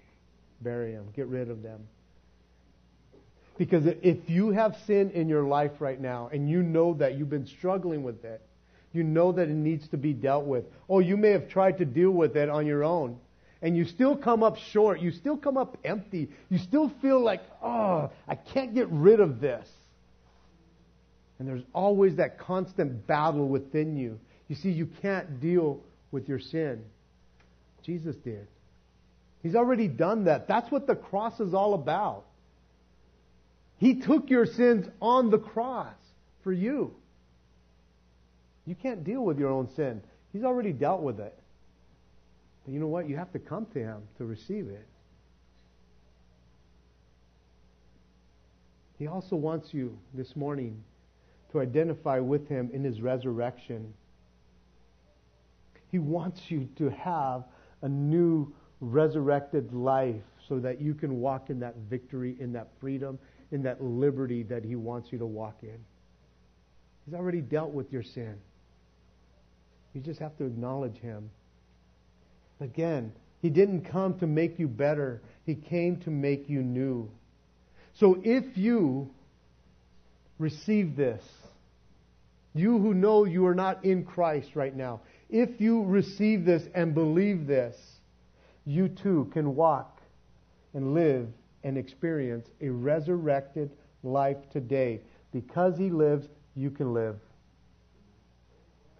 bury 0.63 0.93
them, 0.93 1.07
get 1.15 1.27
rid 1.27 1.49
of 1.49 1.61
them. 1.61 1.87
Because 3.57 3.85
if 3.85 4.29
you 4.29 4.51
have 4.51 4.75
sin 4.87 5.11
in 5.11 5.29
your 5.29 5.43
life 5.43 5.73
right 5.79 5.99
now 5.99 6.29
and 6.31 6.49
you 6.49 6.63
know 6.63 6.93
that 6.95 7.17
you've 7.17 7.29
been 7.29 7.45
struggling 7.45 8.03
with 8.03 8.23
it, 8.25 8.41
you 8.93 9.03
know 9.03 9.31
that 9.31 9.47
it 9.49 9.53
needs 9.53 9.87
to 9.89 9.97
be 9.97 10.13
dealt 10.13 10.45
with. 10.45 10.65
Oh, 10.89 10.99
you 10.99 11.15
may 11.15 11.29
have 11.29 11.49
tried 11.49 11.77
to 11.77 11.85
deal 11.85 12.11
with 12.11 12.35
it 12.35 12.49
on 12.49 12.65
your 12.65 12.83
own 12.83 13.17
and 13.61 13.77
you 13.77 13.85
still 13.85 14.17
come 14.17 14.41
up 14.41 14.57
short. 14.57 15.01
You 15.01 15.11
still 15.11 15.37
come 15.37 15.57
up 15.57 15.77
empty. 15.83 16.29
You 16.49 16.57
still 16.57 16.91
feel 17.01 17.21
like, 17.21 17.41
oh, 17.61 18.09
I 18.27 18.35
can't 18.35 18.73
get 18.73 18.89
rid 18.89 19.19
of 19.19 19.39
this. 19.39 19.67
And 21.37 21.47
there's 21.47 21.63
always 21.73 22.15
that 22.15 22.39
constant 22.39 23.05
battle 23.07 23.47
within 23.47 23.97
you. 23.97 24.19
You 24.47 24.55
see, 24.55 24.71
you 24.71 24.87
can't 25.01 25.39
deal 25.39 25.79
with 26.11 26.27
your 26.27 26.39
sin. 26.39 26.83
Jesus 27.83 28.15
did. 28.17 28.47
He's 29.43 29.55
already 29.55 29.87
done 29.87 30.25
that. 30.25 30.47
That's 30.47 30.69
what 30.71 30.87
the 30.87 30.95
cross 30.95 31.39
is 31.39 31.53
all 31.53 31.73
about. 31.73 32.25
He 33.77 33.95
took 33.95 34.29
your 34.29 34.45
sins 34.45 34.87
on 35.01 35.31
the 35.31 35.39
cross 35.39 35.95
for 36.43 36.51
you. 36.51 36.93
You 38.65 38.75
can't 38.75 39.03
deal 39.03 39.23
with 39.23 39.39
your 39.39 39.49
own 39.49 39.67
sin. 39.75 40.01
He's 40.31 40.43
already 40.43 40.71
dealt 40.71 41.01
with 41.01 41.19
it. 41.19 41.37
But 42.63 42.73
you 42.73 42.79
know 42.79 42.87
what? 42.87 43.09
You 43.09 43.17
have 43.17 43.31
to 43.33 43.39
come 43.39 43.65
to 43.73 43.79
Him 43.79 44.03
to 44.17 44.25
receive 44.25 44.67
it. 44.67 44.85
He 48.99 49.07
also 49.07 49.35
wants 49.35 49.73
you 49.73 49.97
this 50.13 50.35
morning 50.35 50.83
to 51.51 51.59
identify 51.59 52.19
with 52.19 52.47
Him 52.47 52.69
in 52.71 52.83
His 52.83 53.01
resurrection. 53.01 53.95
He 55.89 55.97
wants 55.97 56.39
you 56.49 56.69
to 56.77 56.89
have 56.91 57.43
a 57.81 57.89
new 57.89 58.53
resurrected 58.81 59.71
life 59.71 60.23
so 60.49 60.59
that 60.59 60.81
you 60.81 60.93
can 60.93 61.19
walk 61.21 61.49
in 61.49 61.59
that 61.59 61.75
victory, 61.89 62.35
in 62.39 62.51
that 62.53 62.67
freedom, 62.81 63.17
in 63.51 63.63
that 63.63 63.81
liberty 63.81 64.43
that 64.43 64.65
He 64.65 64.75
wants 64.75 65.11
you 65.11 65.19
to 65.19 65.25
walk 65.25 65.57
in. 65.61 65.77
He's 67.05 67.13
already 67.13 67.41
dealt 67.41 67.71
with 67.71 67.91
your 67.93 68.03
sin. 68.03 68.35
You 69.93 70.01
just 70.01 70.19
have 70.19 70.35
to 70.37 70.45
acknowledge 70.45 70.97
Him. 70.97 71.29
Again, 72.59 73.13
He 73.41 73.49
didn't 73.49 73.85
come 73.85 74.17
to 74.19 74.27
make 74.27 74.59
you 74.59 74.67
better, 74.67 75.21
He 75.45 75.55
came 75.55 75.97
to 76.01 76.09
make 76.09 76.49
you 76.49 76.61
new. 76.61 77.09
So 77.95 78.19
if 78.23 78.57
you 78.57 79.11
receive 80.39 80.95
this, 80.95 81.23
you 82.53 82.79
who 82.79 82.93
know 82.93 83.25
you 83.25 83.45
are 83.45 83.55
not 83.55 83.85
in 83.85 84.03
Christ 84.03 84.49
right 84.55 84.75
now, 84.75 85.01
if 85.29 85.61
you 85.61 85.83
receive 85.83 86.45
this 86.45 86.63
and 86.73 86.93
believe 86.93 87.47
this, 87.47 87.75
you 88.65 88.87
too 88.87 89.29
can 89.33 89.55
walk 89.55 90.01
and 90.73 90.93
live 90.93 91.27
and 91.63 91.77
experience 91.77 92.49
a 92.61 92.69
resurrected 92.69 93.71
life 94.03 94.37
today. 94.51 95.01
Because 95.31 95.77
He 95.77 95.89
lives, 95.89 96.27
you 96.55 96.69
can 96.71 96.93
live. 96.93 97.17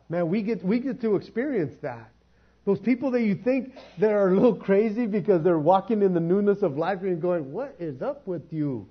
Man, 0.09 0.27
we 0.29 0.41
get, 0.41 0.63
we 0.63 0.79
get 0.79 1.01
to 1.01 1.15
experience 1.15 1.75
that. 1.81 2.11
Those 2.65 2.79
people 2.79 3.11
that 3.11 3.21
you 3.21 3.35
think 3.35 3.73
that 3.97 4.11
are 4.11 4.29
a 4.29 4.33
little 4.33 4.55
crazy 4.55 5.07
because 5.07 5.41
they're 5.41 5.57
walking 5.57 6.01
in 6.03 6.13
the 6.13 6.19
newness 6.19 6.61
of 6.61 6.77
life 6.77 7.01
and 7.01 7.19
going, 7.21 7.51
What 7.51 7.75
is 7.79 8.01
up 8.01 8.27
with 8.27 8.51
you? 8.51 8.87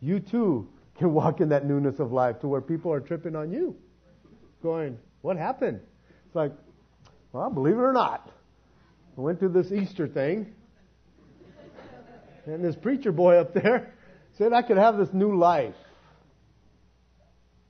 You 0.00 0.20
too 0.20 0.68
can 0.98 1.12
walk 1.12 1.40
in 1.40 1.48
that 1.48 1.66
newness 1.66 1.98
of 1.98 2.12
life 2.12 2.38
to 2.40 2.48
where 2.48 2.60
people 2.60 2.92
are 2.92 3.00
tripping 3.00 3.34
on 3.34 3.50
you. 3.50 3.74
Going, 4.62 4.98
What 5.22 5.36
happened? 5.36 5.80
It's 6.26 6.36
like, 6.36 6.52
Well, 7.32 7.50
believe 7.50 7.74
it 7.74 7.80
or 7.80 7.92
not, 7.92 8.30
I 9.16 9.20
went 9.20 9.40
to 9.40 9.48
this 9.48 9.70
Easter 9.70 10.08
thing 10.08 10.52
and 12.46 12.64
this 12.64 12.76
preacher 12.76 13.12
boy 13.12 13.36
up 13.36 13.54
there 13.54 13.92
said 14.38 14.52
I 14.52 14.62
could 14.62 14.78
have 14.78 14.96
this 14.96 15.12
new 15.12 15.36
life. 15.36 15.74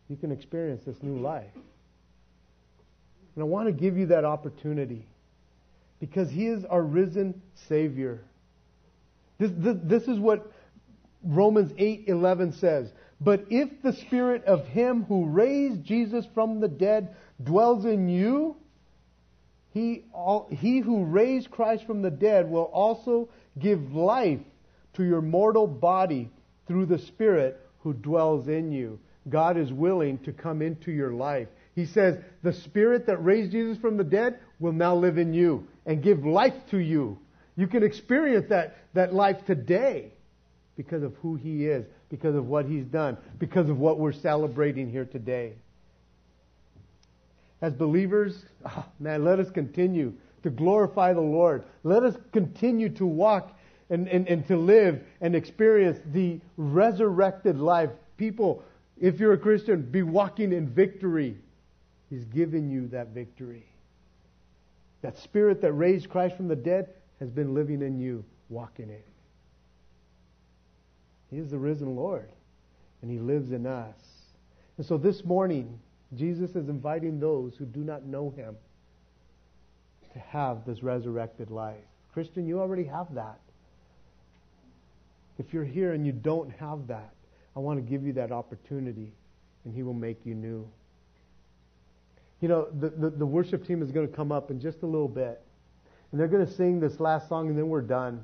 You 0.09 0.17
can 0.17 0.33
experience 0.33 0.83
this 0.85 1.03
new 1.03 1.19
life. 1.19 1.51
And 3.35 3.43
I 3.43 3.47
want 3.47 3.67
to 3.67 3.73
give 3.73 3.97
you 3.97 4.07
that 4.07 4.25
opportunity 4.25 5.07
because 6.01 6.31
he 6.31 6.47
is 6.47 6.65
our 6.65 6.83
risen 6.83 7.41
Savior. 7.69 8.23
This, 9.39 9.51
this, 9.57 9.77
this 9.83 10.03
is 10.05 10.19
what 10.19 10.53
Romans 11.25 11.73
8:11 11.73 12.59
says. 12.59 12.93
But 13.21 13.47
if 13.51 13.83
the 13.83 13.93
spirit 13.93 14.45
of 14.45 14.67
him 14.67 15.05
who 15.05 15.27
raised 15.27 15.85
Jesus 15.85 16.27
from 16.35 16.61
the 16.61 16.69
dead 16.69 17.15
dwells 17.43 17.85
in 17.85 18.09
you, 18.09 18.57
he, 19.73 20.05
all, 20.13 20.49
he 20.51 20.81
who 20.81 21.05
raised 21.05 21.51
Christ 21.51 21.87
from 21.87 22.03
the 22.03 22.11
dead 22.11 22.51
will 22.51 22.65
also 22.65 23.29
give 23.59 23.95
life 23.95 24.41
to 24.95 25.03
your 25.03 25.23
mortal 25.23 25.67
body 25.67 26.31
through 26.67 26.87
the 26.87 26.99
Spirit 26.99 27.59
who 27.81 27.95
dwells 27.95 28.49
in 28.49 28.71
you. 28.71 28.99
God 29.29 29.57
is 29.57 29.73
willing 29.73 30.19
to 30.21 30.33
come 30.33 30.61
into 30.61 30.93
your 30.93 31.13
life. 31.13 31.49
He 31.75 31.87
says, 31.87 32.19
The 32.43 32.53
Spirit 32.53 33.07
that 33.07 33.25
raised 33.25 33.53
Jesus 33.53 33.79
from 33.79 33.97
the 33.97 34.05
dead 34.05 34.41
will 34.61 34.73
now 34.73 34.95
live 34.95 35.17
in 35.17 35.33
you 35.33 35.67
and 35.87 36.03
give 36.03 36.27
life 36.27 36.55
to 36.71 36.79
you. 36.79 37.19
You 37.57 37.67
can 37.67 37.83
experience 37.83 38.47
that, 38.51 38.77
that 38.93 39.15
life 39.15 39.39
today 39.47 40.13
because 40.77 41.03
of 41.03 41.15
who 41.17 41.37
He 41.37 41.67
is, 41.67 41.87
because 42.11 42.35
of 42.35 42.47
what 42.47 42.67
He's 42.67 42.85
done, 42.85 43.17
because 43.39 43.71
of 43.71 43.79
what 43.79 43.99
we're 43.99 44.13
celebrating 44.13 44.91
here 44.91 45.07
today. 45.07 45.55
As 47.63 47.73
believers, 47.73 48.45
oh 48.67 48.85
man, 49.01 49.25
let 49.25 49.39
us 49.39 49.51
continue 49.51 50.13
to 50.43 50.51
glorify 50.51 51.15
the 51.15 51.21
Lord. 51.21 51.65
Let 51.85 52.03
us 52.03 52.17
continue 52.33 52.91
to 52.91 53.07
walk 53.07 53.57
and, 53.89 54.09
and, 54.09 54.27
and 54.29 54.47
to 54.49 54.57
live 54.57 55.03
and 55.21 55.35
experience 55.35 55.99
the 56.13 56.41
resurrected 56.57 57.59
life. 57.59 57.91
People, 58.17 58.65
if 59.01 59.21
you're 59.21 59.33
a 59.33 59.39
Christian, 59.39 59.83
be 59.83 60.03
walking 60.03 60.53
in 60.53 60.69
victory. 60.69 61.37
He's 62.11 62.25
given 62.25 62.71
you 62.71 62.89
that 62.89 63.09
victory. 63.09 63.65
That 65.03 65.19
spirit 65.19 65.63
that 65.63 65.73
raised 65.73 66.11
Christ 66.11 66.37
from 66.37 66.49
the 66.49 66.57
dead 66.57 66.89
has 67.21 67.31
been 67.31 67.55
living 67.55 67.83
in 67.83 67.99
you. 67.99 68.25
Walk 68.49 68.79
in. 68.79 68.95
He 71.31 71.39
is 71.39 71.51
the 71.51 71.59
risen 71.59 71.97
Lord, 71.97 72.29
and 73.01 73.11
He 73.11 73.19
lives 73.19 73.53
in 73.53 73.67
us. 73.67 73.97
And 74.77 74.87
so 74.87 74.99
this 74.99 75.25
morning, 75.25 75.79
Jesus 76.17 76.51
is 76.51 76.69
inviting 76.69 77.19
those 77.19 77.55
who 77.57 77.65
do 77.65 77.81
not 77.81 78.05
know 78.05 78.31
Him 78.37 78.57
to 80.13 80.19
have 80.19 80.65
this 80.67 80.83
resurrected 80.83 81.51
life. 81.51 81.85
Christian, 82.13 82.47
you 82.47 82.61
already 82.61 82.85
have 82.85 83.15
that. 83.15 83.39
If 85.39 85.55
you're 85.55 85.65
here 85.65 85.93
and 85.93 86.05
you 86.05 86.13
don't 86.13 86.51
have 86.59 86.87
that, 86.89 87.15
I 87.57 87.61
want 87.61 87.79
to 87.79 87.83
give 87.83 88.05
you 88.05 88.13
that 88.15 88.33
opportunity, 88.33 89.13
and 89.65 89.75
He 89.75 89.83
will 89.83 89.95
make 89.95 90.25
you 90.25 90.35
new. 90.35 90.69
You 92.41 92.49
know, 92.49 92.69
the, 92.79 92.91
the, 92.91 93.11
the 93.11 93.27
worship 93.27 93.67
team 93.67 93.83
is 93.83 93.91
going 93.91 94.07
to 94.07 94.15
come 94.15 94.33
up 94.33 94.51
in 94.51 94.61
just 94.61 94.83
a 94.83 94.87
little 94.87 95.09
bit, 95.09 95.41
and 96.11 96.21
they're 96.21 96.29
going 96.29 96.45
to 96.45 96.53
sing 96.53 96.81
this 96.81 97.01
last 97.01 97.29
song, 97.29 97.49
and 97.49 97.57
then 97.57 97.69
we're 97.69 97.81
done. 97.81 98.23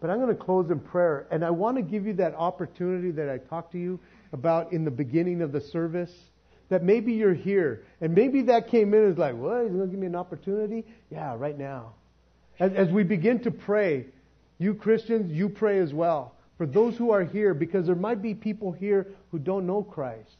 But 0.00 0.10
I'm 0.10 0.20
going 0.20 0.34
to 0.34 0.42
close 0.42 0.70
in 0.70 0.78
prayer, 0.78 1.26
and 1.30 1.44
I 1.44 1.50
want 1.50 1.76
to 1.76 1.82
give 1.82 2.06
you 2.06 2.12
that 2.14 2.34
opportunity 2.34 3.10
that 3.12 3.28
I 3.28 3.38
talked 3.38 3.72
to 3.72 3.78
you 3.78 3.98
about 4.32 4.72
in 4.72 4.84
the 4.84 4.90
beginning 4.90 5.42
of 5.42 5.52
the 5.52 5.60
service. 5.60 6.12
That 6.68 6.82
maybe 6.82 7.12
you're 7.12 7.34
here, 7.34 7.84
and 8.00 8.14
maybe 8.14 8.42
that 8.42 8.68
came 8.68 8.92
in 8.92 9.12
as 9.12 9.16
like, 9.16 9.36
what? 9.36 9.62
He's 9.62 9.72
going 9.72 9.82
to 9.82 9.86
give 9.86 10.00
me 10.00 10.06
an 10.08 10.16
opportunity? 10.16 10.84
Yeah, 11.10 11.36
right 11.36 11.56
now. 11.56 11.94
As, 12.58 12.72
as 12.72 12.88
we 12.88 13.04
begin 13.04 13.40
to 13.44 13.50
pray, 13.50 14.06
you 14.58 14.74
Christians, 14.74 15.30
you 15.30 15.48
pray 15.48 15.78
as 15.78 15.92
well. 15.92 16.34
For 16.58 16.66
those 16.66 16.96
who 16.96 17.10
are 17.10 17.22
here, 17.22 17.54
because 17.54 17.86
there 17.86 17.94
might 17.94 18.20
be 18.20 18.34
people 18.34 18.72
here 18.72 19.06
who 19.30 19.38
don't 19.38 19.66
know 19.66 19.82
Christ. 19.82 20.36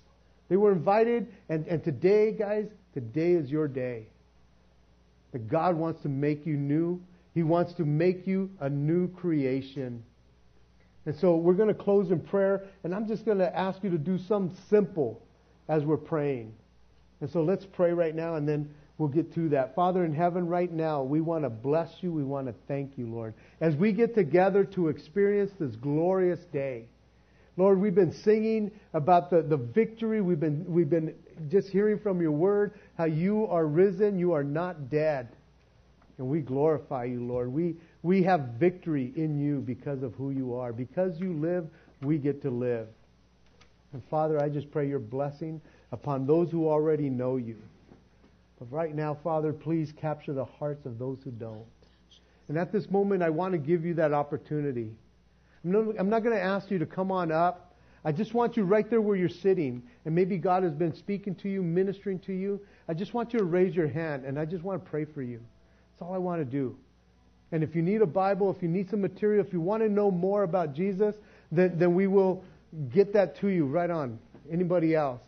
They 0.49 0.57
were 0.57 0.73
invited, 0.73 1.29
and, 1.49 1.67
and 1.67 1.85
today, 1.85 2.33
guys, 2.33 2.67
today 2.95 3.33
is 3.33 3.51
your 3.51 3.69
day. 3.69 4.07
That 5.33 5.49
God 5.49 5.77
wants 5.77 6.03
to 6.03 6.09
make 6.09 6.47
you 6.47 6.57
new. 6.57 7.03
He 7.35 7.43
wants 7.43 7.75
to 7.75 7.85
make 7.85 8.27
you 8.27 8.51
a 8.61 8.71
new 8.71 9.09
creation. 9.09 10.03
And 11.05 11.15
so 11.17 11.37
we're 11.37 11.55
going 11.55 11.69
to 11.69 11.75
close 11.75 12.11
in 12.11 12.21
prayer, 12.21 12.65
and 12.83 12.95
I'm 12.95 13.07
just 13.07 13.25
going 13.25 13.39
to 13.39 13.57
ask 13.57 13.85
you 13.85 13.91
to 13.91 13.99
do 13.99 14.19
something 14.19 14.57
simple 14.71 15.23
as 15.69 15.85
we're 15.85 15.97
praying. 15.97 16.55
And 17.21 17.31
so 17.31 17.43
let's 17.43 17.65
pray 17.65 17.93
right 17.93 18.15
now, 18.15 18.35
and 18.35 18.49
then 18.49 18.69
we'll 18.99 19.09
get 19.09 19.35
to 19.35 19.49
that. 19.51 19.75
Father 19.75 20.05
in 20.05 20.15
heaven, 20.15 20.47
right 20.47 20.71
now, 20.71 21.03
we 21.03 21.21
want 21.21 21.45
to 21.45 21.51
bless 21.51 21.91
you. 22.01 22.13
We 22.13 22.25
want 22.25 22.47
to 22.47 22.55
thank 22.69 22.99
you, 22.99 23.07
Lord. 23.07 23.35
As 23.61 23.75
we 23.75 23.93
get 23.93 24.15
together 24.15 24.65
to 24.65 24.89
experience 24.89 25.53
this 25.59 25.75
glorious 25.77 26.41
day, 26.53 26.89
Lord, 27.57 27.81
we've 27.81 27.95
been 27.95 28.13
singing 28.13 28.71
about 28.93 29.31
the, 29.31 29.41
the 29.41 29.57
victory. 29.57 30.21
We've 30.21 30.39
been, 30.39 30.65
we've 30.69 30.91
been 30.91 31.15
just 31.49 31.69
hearing 31.69 31.99
from 31.99 32.21
your 32.21 32.33
word 32.33 32.75
how 32.99 33.05
you 33.05 33.47
are 33.47 33.67
risen, 33.67 34.19
you 34.19 34.33
are 34.33 34.45
not 34.45 34.91
dead. 34.91 35.29
And 36.19 36.29
we 36.29 36.41
glorify 36.41 37.05
you, 37.05 37.25
Lord. 37.25 37.53
We, 37.53 37.77
we 38.03 38.23
have 38.25 38.41
victory 38.59 39.13
in 39.17 39.39
you 39.39 39.61
because 39.61 40.03
of 40.03 40.15
who 40.15 40.31
you 40.31 40.55
are. 40.55 40.73
Because 40.73 41.19
you 41.19 41.33
live, 41.35 41.67
we 42.03 42.19
get 42.19 42.43
to 42.43 42.51
live. 42.51 42.89
And 43.97 44.05
Father, 44.11 44.39
I 44.43 44.51
just 44.51 44.71
pray 44.71 44.87
your 44.87 44.99
blessing 44.99 45.59
upon 45.91 46.27
those 46.27 46.51
who 46.51 46.69
already 46.69 47.09
know 47.09 47.39
you. 47.39 47.57
But 48.59 48.71
right 48.71 48.95
now, 48.95 49.15
Father, 49.25 49.55
please 49.55 49.91
capture 49.91 50.35
the 50.35 50.45
hearts 50.45 50.85
of 50.85 50.99
those 50.99 51.17
who 51.25 51.31
don't. 51.31 51.65
And 52.51 52.59
at 52.59 52.73
this 52.73 52.91
moment, 52.91 53.23
I 53.23 53.31
want 53.31 53.53
to 53.53 53.59
give 53.59 53.87
you 53.87 53.95
that 53.95 54.13
opportunity. 54.13 54.91
I'm 55.65 56.11
not 56.11 56.23
going 56.23 56.37
to 56.37 56.43
ask 56.43 56.71
you 56.71 56.79
to 56.79 56.85
come 56.85 57.11
on 57.11 57.33
up. 57.33 57.75
I 58.05 58.13
just 58.13 58.35
want 58.35 58.59
you 58.59 58.65
right 58.65 58.89
there 58.91 59.01
where 59.01 59.17
you're 59.17 59.31
sitting, 59.31 59.83
and 60.05 60.15
maybe 60.15 60.37
God 60.37 60.63
has 60.63 60.75
been 60.75 60.95
speaking 60.95 61.35
to 61.37 61.49
you, 61.49 61.63
ministering 61.63 62.19
to 62.19 62.35
you. 62.35 62.61
I 62.89 62.93
just 62.93 63.15
want 63.15 63.33
you 63.33 63.39
to 63.39 63.47
raise 63.47 63.75
your 63.75 63.89
hand, 63.89 64.27
and 64.27 64.39
I 64.39 64.45
just 64.45 64.63
want 64.63 64.85
to 64.85 64.91
pray 64.91 65.07
for 65.07 65.23
you. 65.23 65.41
That's 65.93 66.03
all 66.03 66.15
I 66.15 66.19
want 66.19 66.43
to 66.43 66.45
do. 66.45 66.77
And 67.51 67.63
if 67.63 67.75
you 67.75 67.81
need 67.81 68.03
a 68.03 68.07
Bible, 68.07 68.51
if 68.51 68.63
you 68.63 68.69
need 68.69 68.91
some 68.91 69.01
material, 69.01 69.43
if 69.43 69.55
you 69.55 69.61
want 69.63 69.83
to 69.83 69.89
know 69.89 70.11
more 70.11 70.43
about 70.43 70.75
Jesus, 70.75 71.15
then, 71.51 71.79
then 71.79 71.95
we 71.95 72.07
will 72.07 72.45
get 72.93 73.13
that 73.13 73.39
to 73.41 73.49
you 73.49 73.67
right 73.67 73.91
on. 73.91 74.19
Anybody 74.51 74.95
else? 74.95 75.23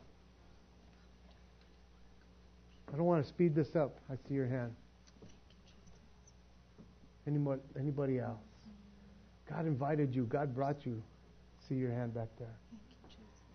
I 2.93 2.97
don't 2.97 3.07
want 3.07 3.23
to 3.23 3.29
speed 3.29 3.55
this 3.55 3.77
up. 3.77 3.99
I 4.11 4.15
see 4.29 4.35
your 4.35 4.47
hand. 4.47 4.75
Anybody, 7.27 7.61
anybody 7.79 8.19
else? 8.19 8.41
God 9.49 9.67
invited 9.67 10.15
you. 10.15 10.25
God 10.25 10.55
brought 10.55 10.87
you. 10.87 11.03
See 11.69 11.75
your 11.75 11.91
hand 11.91 12.15
back 12.15 12.29
there. 12.39 12.55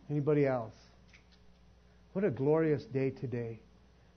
Anybody 0.10 0.46
else? 0.46 0.74
What 2.14 2.24
a 2.24 2.30
glorious 2.30 2.86
day 2.86 3.10
today. 3.10 3.60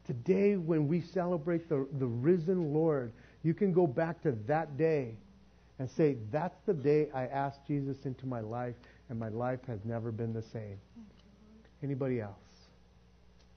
Today, 0.07 0.57
when 0.57 0.87
we 0.87 1.01
celebrate 1.01 1.69
the, 1.69 1.87
the 1.99 2.07
risen 2.07 2.75
Lord, 2.75 3.13
you 3.43 3.55
can 3.55 3.73
go 3.73 3.87
back 3.87 4.23
to 4.23 4.33
that 4.47 4.77
day 4.77 5.17
and 5.79 5.91
say, 5.91 6.17
That's 6.31 6.59
the 6.67 6.75
day 6.75 7.09
I 7.15 7.27
asked 7.27 7.67
Jesus 7.67 8.05
into 8.05 8.27
my 8.27 8.41
life, 8.41 8.75
and 9.09 9.19
my 9.19 9.29
life 9.29 9.61
has 9.67 9.79
never 9.85 10.11
been 10.11 10.33
the 10.33 10.45
same. 10.53 10.79
Anybody 11.83 12.21
else? 12.21 12.35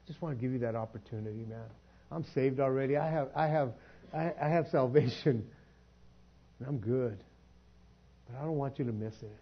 Just 0.07 0.21
want 0.21 0.37
to 0.37 0.41
give 0.41 0.51
you 0.51 0.59
that 0.59 0.75
opportunity, 0.75 1.45
man. 1.45 1.65
I'm 2.11 2.25
saved 2.33 2.59
already. 2.59 2.97
I 2.97 3.09
have, 3.09 3.29
I 3.35 3.47
have, 3.47 3.73
I, 4.13 4.33
I 4.41 4.49
have 4.49 4.67
salvation. 4.71 5.47
And 6.59 6.67
I'm 6.67 6.77
good. 6.77 7.17
But 8.27 8.39
I 8.39 8.41
don't 8.41 8.57
want 8.57 8.79
you 8.79 8.85
to 8.85 8.91
miss 8.91 9.13
it. 9.21 9.37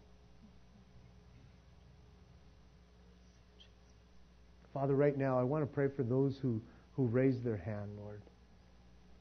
Father, 4.74 4.96
right 4.96 5.18
now, 5.18 5.40
I 5.40 5.44
want 5.44 5.64
to 5.64 5.66
pray 5.66 5.88
for 5.96 6.04
those 6.04 6.38
who, 6.42 6.62
who 6.96 7.06
raise 7.06 7.42
their 7.44 7.58
hand, 7.58 7.90
Lord. 7.98 8.22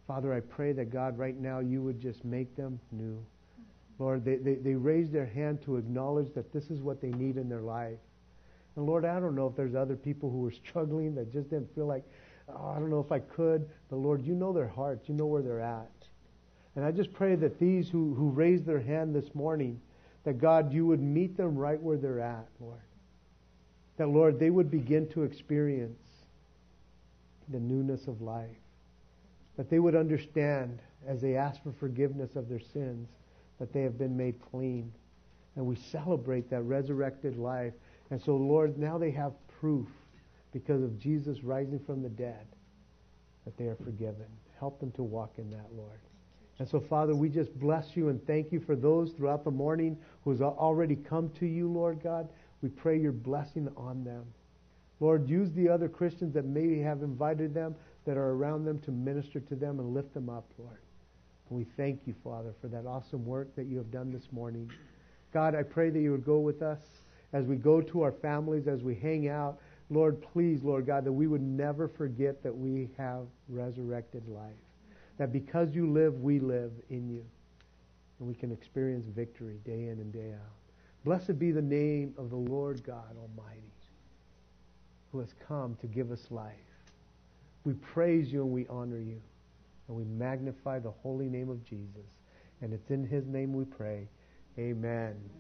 Father, 0.07 0.35
I 0.35 0.41
pray 0.41 0.73
that 0.73 0.93
God, 0.93 1.19
right 1.19 1.39
now, 1.39 1.61
you 1.61 1.83
would 1.83 2.01
just 2.01 2.25
make 2.25 2.55
them 2.57 2.79
new. 2.93 3.25
Lord, 3.99 4.25
they, 4.25 4.37
they, 4.37 4.55
they 4.55 4.75
raise 4.75 5.11
their 5.11 5.27
hand 5.27 5.63
to 5.63 5.77
acknowledge 5.77 6.33
that 6.35 6.53
this 6.53 6.71
is 6.71 6.81
what 6.81 7.01
they 7.01 7.11
need 7.11 7.37
in 7.37 7.49
their 7.49 7.63
life. 7.63 7.99
And 8.77 8.85
Lord, 8.85 9.05
I 9.05 9.19
don't 9.19 9.35
know 9.35 9.47
if 9.47 9.57
there's 9.57 9.75
other 9.75 9.97
people 9.97 10.31
who 10.31 10.47
are 10.47 10.53
struggling 10.53 11.15
that 11.15 11.33
just 11.33 11.49
didn't 11.49 11.75
feel 11.75 11.87
like, 11.87 12.05
oh, 12.49 12.69
I 12.69 12.79
don't 12.79 12.91
know 12.91 13.01
if 13.01 13.11
I 13.11 13.21
could. 13.21 13.67
But 13.89 13.97
Lord, 13.97 14.23
you 14.23 14.35
know 14.35 14.53
their 14.53 14.69
hearts. 14.69 15.09
You 15.09 15.15
know 15.15 15.27
where 15.27 15.43
they're 15.43 15.63
at. 15.63 15.91
And 16.75 16.85
I 16.85 16.91
just 16.91 17.13
pray 17.15 17.37
that 17.37 17.59
these 17.59 17.89
who, 17.89 18.15
who 18.15 18.29
raised 18.29 18.67
their 18.67 18.81
hand 18.81 19.15
this 19.15 19.35
morning, 19.35 19.81
that 20.25 20.39
God, 20.39 20.73
you 20.75 20.87
would 20.87 21.01
meet 21.01 21.37
them 21.37 21.57
right 21.57 21.81
where 21.81 21.97
they're 21.97 22.21
at, 22.21 22.47
Lord. 22.61 22.81
That, 23.97 24.09
Lord, 24.09 24.39
they 24.39 24.51
would 24.51 24.71
begin 24.71 25.09
to 25.11 25.23
experience 25.23 26.03
the 27.49 27.59
newness 27.59 28.07
of 28.09 28.21
life. 28.21 28.51
That 29.57 29.71
they 29.71 29.79
would 29.79 29.95
understand 29.95 30.81
as 31.07 31.23
they 31.23 31.37
ask 31.37 31.63
for 31.63 31.73
forgiveness 31.73 32.37
of 32.37 32.51
their 32.51 32.61
sins 32.61 33.09
that 33.59 33.73
they 33.73 33.83
have 33.83 33.99
been 33.99 34.17
made 34.17 34.41
clean. 34.51 34.93
And 35.57 35.67
we 35.67 35.77
celebrate 35.77 36.51
that 36.51 36.63
resurrected 36.63 37.37
life. 37.39 37.73
And 38.11 38.21
so, 38.21 38.37
Lord, 38.37 38.79
now 38.79 38.99
they 38.99 39.11
have 39.13 39.33
proof 39.61 39.89
because 40.53 40.83
of 40.83 40.99
Jesus 40.99 41.43
rising 41.43 41.81
from 41.81 42.03
the 42.03 42.09
dead 42.09 42.47
that 43.45 43.57
they 43.57 43.67
are 43.67 43.77
forgiven. 43.77 44.27
Help 44.59 44.81
them 44.81 44.91
to 44.93 45.03
walk 45.03 45.33
in 45.39 45.51
that, 45.51 45.67
Lord. 45.75 46.01
And 46.59 46.69
so, 46.69 46.81
Father, 46.81 47.15
we 47.15 47.29
just 47.29 47.59
bless 47.59 47.97
you 47.97 48.09
and 48.09 48.25
thank 48.27 48.51
you 48.51 48.61
for 48.61 48.77
those 48.77 49.13
throughout 49.13 49.45
the 49.45 49.51
morning 49.51 49.99
who 50.25 50.31
has 50.31 50.41
already 50.41 50.97
come 50.97 51.31
to 51.39 51.47
you, 51.47 51.71
Lord 51.71 52.03
God. 52.03 52.29
We 52.63 52.71
pray 52.71 52.99
your 52.99 53.13
blessing 53.13 53.69
on 53.77 54.05
them. 54.05 54.25
Lord, 55.01 55.29
use 55.29 55.51
the 55.53 55.69
other 55.69 55.89
Christians 55.89 56.33
that 56.35 56.47
maybe 56.47 56.81
have 56.81 57.03
invited 57.03 57.53
them, 57.53 57.75
that 58.07 58.17
are 58.17 58.31
around 58.31 58.65
them, 58.65 58.79
to 58.81 58.91
minister 58.91 59.41
to 59.41 59.55
them 59.55 59.79
and 59.79 59.93
lift 59.93 60.15
them 60.15 60.31
up, 60.31 60.47
Lord. 60.59 60.79
We 61.51 61.65
thank 61.77 62.01
you, 62.07 62.15
Father, 62.25 62.53
for 62.61 62.69
that 62.69 62.87
awesome 62.87 63.25
work 63.25 63.55
that 63.57 63.67
you 63.67 63.79
have 63.79 63.91
done 63.91 64.13
this 64.13 64.33
morning. 64.33 64.71
God, 65.33 65.55
I 65.55 65.63
pray 65.63 65.91
that 65.91 66.01
you 66.01 66.11
would 66.13 66.25
go 66.25 66.39
with 66.39 66.63
us 66.63 66.81
as 67.33 67.47
we 67.47 67.57
go 67.57 67.81
to 67.81 68.03
our 68.03 68.13
families, 68.13 68.67
as 68.67 68.83
we 68.83 68.95
hang 68.95 69.29
out. 69.29 69.59
Lord, 69.91 70.21
please, 70.21 70.63
Lord 70.63 70.87
God, 70.87 71.05
that 71.05 71.13
we 71.13 71.27
would 71.27 71.43
never 71.43 71.87
forget 71.87 72.43
that 72.43 72.57
we 72.57 72.91
have 72.99 73.27
resurrected 73.49 74.29
life 74.29 74.55
that 75.19 75.33
because 75.33 75.75
you 75.75 75.91
live, 75.91 76.21
we 76.21 76.39
live 76.39 76.73
in 76.91 77.09
you. 77.09 77.25
And 78.19 78.29
we 78.29 78.35
can 78.35 78.51
experience 78.53 79.07
victory 79.07 79.59
day 79.65 79.89
in 79.89 79.99
and 80.01 80.13
day 80.13 80.33
out. 80.33 80.53
Blessed 81.05 81.39
be 81.39 81.53
the 81.53 81.63
name 81.63 82.15
of 82.17 82.31
the 82.31 82.37
Lord 82.37 82.83
God 82.83 83.17
Almighty, 83.17 83.61
who 85.13 85.21
has 85.21 85.35
come 85.47 85.77
to 85.81 85.87
give 85.87 86.11
us 86.11 86.27
life. 86.31 86.55
We 87.65 87.75
praise 87.75 88.33
you 88.33 88.43
and 88.43 88.53
we 88.53 88.67
honor 88.69 88.99
you. 88.99 89.21
And 89.89 89.97
we 89.97 90.05
magnify 90.05 90.79
the 90.79 90.91
holy 90.91 91.29
name 91.29 91.49
of 91.49 91.65
Jesus. 91.65 92.07
And 92.61 92.73
it's 92.73 92.91
in 92.91 93.07
his 93.07 93.27
name 93.27 93.53
we 93.53 93.65
pray. 93.65 94.09
Amen. 94.59 95.31